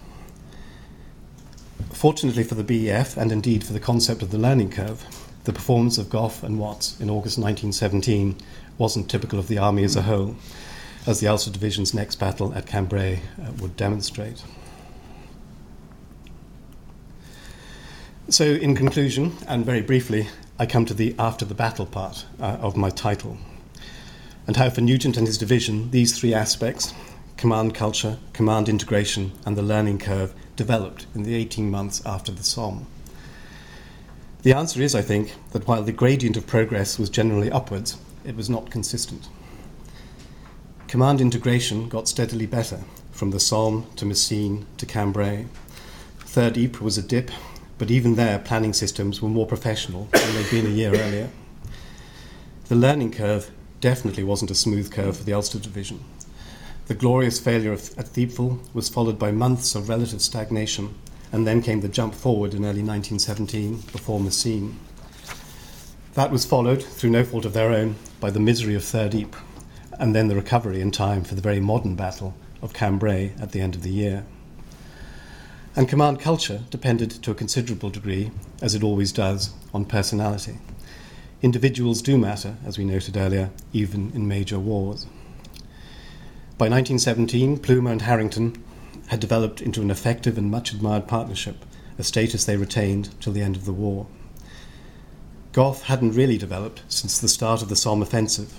Fortunately 1.90 2.44
for 2.44 2.54
the 2.54 2.62
BEF, 2.62 3.16
and 3.16 3.32
indeed 3.32 3.64
for 3.64 3.72
the 3.72 3.80
concept 3.80 4.20
of 4.20 4.30
the 4.30 4.36
learning 4.36 4.72
curve, 4.72 5.06
the 5.44 5.52
performance 5.54 5.96
of 5.96 6.10
Gough 6.10 6.42
and 6.42 6.58
Watts 6.58 7.00
in 7.00 7.08
August 7.08 7.38
1917 7.38 8.36
wasn't 8.76 9.08
typical 9.08 9.38
of 9.38 9.48
the 9.48 9.56
Army 9.56 9.84
as 9.84 9.96
a 9.96 10.02
whole, 10.02 10.36
as 11.06 11.20
the 11.20 11.28
Ulster 11.28 11.50
Division's 11.50 11.94
next 11.94 12.16
battle 12.16 12.52
at 12.52 12.66
Cambrai 12.66 13.22
uh, 13.42 13.52
would 13.52 13.74
demonstrate. 13.78 14.42
So, 18.30 18.44
in 18.44 18.76
conclusion, 18.76 19.32
and 19.48 19.66
very 19.66 19.80
briefly, 19.80 20.28
I 20.56 20.64
come 20.64 20.84
to 20.84 20.94
the 20.94 21.16
after 21.18 21.44
the 21.44 21.52
battle 21.52 21.84
part 21.84 22.26
uh, 22.38 22.58
of 22.60 22.76
my 22.76 22.88
title, 22.88 23.36
and 24.46 24.56
how 24.56 24.70
for 24.70 24.82
Nugent 24.82 25.16
and 25.16 25.26
his 25.26 25.36
division, 25.36 25.90
these 25.90 26.16
three 26.16 26.32
aspects 26.32 26.94
command 27.36 27.74
culture, 27.74 28.18
command 28.32 28.68
integration, 28.68 29.32
and 29.44 29.56
the 29.56 29.62
learning 29.62 29.98
curve 29.98 30.32
developed 30.54 31.06
in 31.12 31.24
the 31.24 31.34
18 31.34 31.72
months 31.72 32.06
after 32.06 32.30
the 32.30 32.44
Somme. 32.44 32.86
The 34.42 34.52
answer 34.52 34.80
is, 34.80 34.94
I 34.94 35.02
think, 35.02 35.34
that 35.50 35.66
while 35.66 35.82
the 35.82 35.90
gradient 35.90 36.36
of 36.36 36.46
progress 36.46 37.00
was 37.00 37.10
generally 37.10 37.50
upwards, 37.50 37.96
it 38.24 38.36
was 38.36 38.48
not 38.48 38.70
consistent. 38.70 39.28
Command 40.86 41.20
integration 41.20 41.88
got 41.88 42.08
steadily 42.08 42.46
better, 42.46 42.78
from 43.10 43.32
the 43.32 43.40
Somme 43.40 43.86
to 43.96 44.06
Messines 44.06 44.66
to 44.76 44.86
Cambrai. 44.86 45.46
Third 46.20 46.56
Ypres 46.56 46.80
was 46.80 46.96
a 46.96 47.02
dip, 47.02 47.32
but 47.80 47.90
even 47.90 48.14
there, 48.14 48.38
planning 48.38 48.74
systems 48.74 49.22
were 49.22 49.28
more 49.30 49.46
professional 49.46 50.04
than 50.12 50.34
they'd 50.34 50.50
been 50.50 50.66
a 50.66 50.68
year 50.68 50.94
earlier. 50.94 51.30
The 52.68 52.74
learning 52.74 53.12
curve 53.12 53.50
definitely 53.80 54.22
wasn't 54.22 54.50
a 54.50 54.54
smooth 54.54 54.92
curve 54.92 55.16
for 55.16 55.24
the 55.24 55.32
Ulster 55.32 55.58
Division. 55.58 56.04
The 56.88 56.94
glorious 56.94 57.40
failure 57.40 57.72
of, 57.72 57.98
at 57.98 58.04
Thiepval 58.04 58.58
was 58.74 58.90
followed 58.90 59.18
by 59.18 59.32
months 59.32 59.74
of 59.74 59.88
relative 59.88 60.20
stagnation, 60.20 60.94
and 61.32 61.46
then 61.46 61.62
came 61.62 61.80
the 61.80 61.88
jump 61.88 62.14
forward 62.14 62.52
in 62.52 62.66
early 62.66 62.82
1917 62.82 63.76
before 63.92 64.20
Messines. 64.20 64.76
That 66.12 66.30
was 66.30 66.44
followed, 66.44 66.82
through 66.82 67.10
no 67.10 67.24
fault 67.24 67.46
of 67.46 67.54
their 67.54 67.70
own, 67.70 67.96
by 68.20 68.28
the 68.28 68.40
misery 68.40 68.74
of 68.74 68.84
Third 68.84 69.14
Ypres, 69.14 69.40
and 69.92 70.14
then 70.14 70.28
the 70.28 70.36
recovery 70.36 70.82
in 70.82 70.90
time 70.90 71.24
for 71.24 71.34
the 71.34 71.40
very 71.40 71.60
modern 71.60 71.94
battle 71.94 72.34
of 72.60 72.74
Cambrai 72.74 73.32
at 73.40 73.52
the 73.52 73.62
end 73.62 73.74
of 73.74 73.82
the 73.82 73.90
year. 73.90 74.26
And 75.76 75.88
command 75.88 76.20
culture 76.20 76.62
depended 76.70 77.10
to 77.22 77.30
a 77.30 77.34
considerable 77.34 77.90
degree, 77.90 78.32
as 78.60 78.74
it 78.74 78.82
always 78.82 79.12
does, 79.12 79.54
on 79.72 79.84
personality. 79.84 80.58
Individuals 81.42 82.02
do 82.02 82.18
matter, 82.18 82.56
as 82.66 82.76
we 82.76 82.84
noted 82.84 83.16
earlier, 83.16 83.50
even 83.72 84.10
in 84.12 84.26
major 84.26 84.58
wars. 84.58 85.06
By 86.58 86.68
1917, 86.68 87.58
Plumer 87.58 87.92
and 87.92 88.02
Harington 88.02 88.62
had 89.06 89.20
developed 89.20 89.62
into 89.62 89.80
an 89.80 89.90
effective 89.90 90.36
and 90.36 90.50
much 90.50 90.72
admired 90.72 91.08
partnership, 91.08 91.64
a 91.98 92.02
status 92.02 92.44
they 92.44 92.56
retained 92.56 93.18
till 93.20 93.32
the 93.32 93.42
end 93.42 93.56
of 93.56 93.64
the 93.64 93.72
war. 93.72 94.06
Gough 95.52 95.82
hadn't 95.84 96.12
really 96.12 96.36
developed 96.36 96.82
since 96.88 97.18
the 97.18 97.28
start 97.28 97.62
of 97.62 97.68
the 97.68 97.76
Somme 97.76 98.02
offensive, 98.02 98.52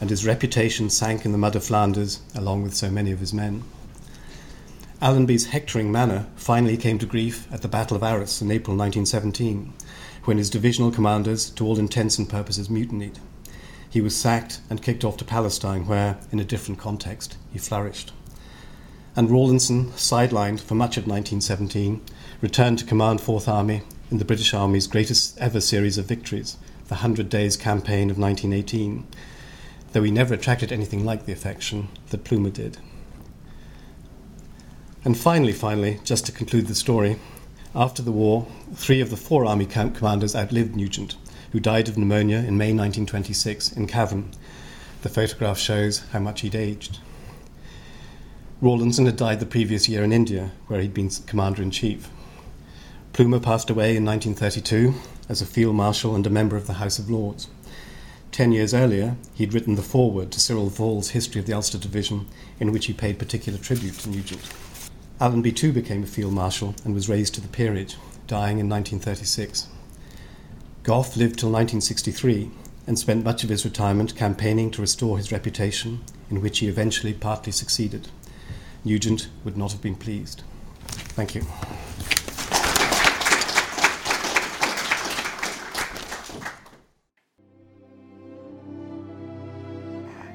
and 0.00 0.10
his 0.10 0.26
reputation 0.26 0.90
sank 0.90 1.24
in 1.24 1.32
the 1.32 1.38
mud 1.38 1.56
of 1.56 1.64
Flanders 1.64 2.20
along 2.34 2.62
with 2.62 2.74
so 2.74 2.90
many 2.90 3.12
of 3.12 3.20
his 3.20 3.32
men. 3.32 3.62
Allenby's 5.04 5.44
hectoring 5.44 5.92
manner 5.92 6.26
finally 6.34 6.78
came 6.78 6.98
to 6.98 7.04
grief 7.04 7.46
at 7.52 7.60
the 7.60 7.68
Battle 7.68 7.94
of 7.94 8.02
Arras 8.02 8.40
in 8.40 8.50
April 8.50 8.74
1917, 8.74 9.74
when 10.24 10.38
his 10.38 10.48
divisional 10.48 10.90
commanders, 10.90 11.50
to 11.50 11.66
all 11.66 11.78
intents 11.78 12.16
and 12.16 12.26
purposes, 12.26 12.70
mutinied. 12.70 13.18
He 13.90 14.00
was 14.00 14.16
sacked 14.16 14.62
and 14.70 14.82
kicked 14.82 15.04
off 15.04 15.18
to 15.18 15.24
Palestine, 15.26 15.86
where, 15.86 16.16
in 16.32 16.40
a 16.40 16.44
different 16.44 16.80
context, 16.80 17.36
he 17.52 17.58
flourished. 17.58 18.14
And 19.14 19.30
Rawlinson, 19.30 19.90
sidelined 19.90 20.60
for 20.60 20.74
much 20.74 20.96
of 20.96 21.06
1917, 21.06 22.00
returned 22.40 22.78
to 22.78 22.86
command 22.86 23.20
Fourth 23.20 23.46
Army 23.46 23.82
in 24.10 24.16
the 24.16 24.24
British 24.24 24.54
Army's 24.54 24.86
greatest 24.86 25.36
ever 25.36 25.60
series 25.60 25.98
of 25.98 26.06
victories, 26.06 26.56
the 26.88 26.94
Hundred 26.94 27.28
Days 27.28 27.58
Campaign 27.58 28.08
of 28.08 28.16
1918, 28.16 29.06
though 29.92 30.02
he 30.02 30.10
never 30.10 30.32
attracted 30.32 30.72
anything 30.72 31.04
like 31.04 31.26
the 31.26 31.32
affection 31.32 31.88
that 32.08 32.24
Plumer 32.24 32.48
did. 32.48 32.78
And 35.04 35.18
finally, 35.18 35.52
finally, 35.52 36.00
just 36.02 36.24
to 36.26 36.32
conclude 36.32 36.66
the 36.66 36.74
story, 36.74 37.18
after 37.74 38.00
the 38.00 38.12
war, 38.12 38.46
three 38.74 39.02
of 39.02 39.10
the 39.10 39.18
four 39.18 39.44
army 39.44 39.66
camp 39.66 39.96
commanders 39.96 40.34
outlived 40.34 40.74
Nugent, 40.74 41.16
who 41.52 41.60
died 41.60 41.88
of 41.88 41.98
pneumonia 41.98 42.38
in 42.38 42.56
May 42.56 42.72
1926 42.72 43.72
in 43.72 43.86
Cavan. 43.86 44.30
The 45.02 45.10
photograph 45.10 45.58
shows 45.58 45.98
how 46.12 46.20
much 46.20 46.40
he'd 46.40 46.54
aged. 46.54 47.00
Rawlinson 48.62 49.04
had 49.04 49.16
died 49.16 49.40
the 49.40 49.46
previous 49.46 49.90
year 49.90 50.02
in 50.02 50.12
India, 50.12 50.52
where 50.68 50.80
he'd 50.80 50.94
been 50.94 51.10
commander 51.26 51.62
in 51.62 51.70
chief. 51.70 52.08
Plumer 53.12 53.40
passed 53.40 53.68
away 53.68 53.96
in 53.96 54.06
1932 54.06 54.94
as 55.28 55.42
a 55.42 55.46
field 55.46 55.76
marshal 55.76 56.14
and 56.14 56.26
a 56.26 56.30
member 56.30 56.56
of 56.56 56.66
the 56.66 56.74
House 56.74 56.98
of 56.98 57.10
Lords. 57.10 57.48
Ten 58.32 58.52
years 58.52 58.72
earlier, 58.72 59.16
he'd 59.34 59.52
written 59.52 59.74
the 59.74 59.82
foreword 59.82 60.32
to 60.32 60.40
Cyril 60.40 60.70
Falls' 60.70 61.10
History 61.10 61.40
of 61.40 61.46
the 61.46 61.52
Ulster 61.52 61.78
Division, 61.78 62.26
in 62.58 62.72
which 62.72 62.86
he 62.86 62.94
paid 62.94 63.18
particular 63.18 63.58
tribute 63.58 63.98
to 63.98 64.08
Nugent. 64.08 64.40
Allenby 65.20 65.52
too 65.52 65.72
became 65.72 66.02
a 66.02 66.06
field 66.06 66.32
marshal 66.32 66.74
and 66.84 66.94
was 66.94 67.08
raised 67.08 67.34
to 67.34 67.40
the 67.40 67.48
peerage, 67.48 67.96
dying 68.26 68.58
in 68.58 68.68
1936. 68.68 69.68
Gough 70.82 71.16
lived 71.16 71.38
till 71.38 71.50
1963 71.50 72.50
and 72.86 72.98
spent 72.98 73.24
much 73.24 73.44
of 73.44 73.50
his 73.50 73.64
retirement 73.64 74.16
campaigning 74.16 74.70
to 74.72 74.80
restore 74.80 75.16
his 75.16 75.32
reputation, 75.32 76.00
in 76.30 76.42
which 76.42 76.58
he 76.58 76.68
eventually 76.68 77.14
partly 77.14 77.52
succeeded. 77.52 78.08
Nugent 78.84 79.28
would 79.44 79.56
not 79.56 79.72
have 79.72 79.80
been 79.80 79.94
pleased. 79.94 80.42
Thank 80.86 81.34
you. 81.34 81.42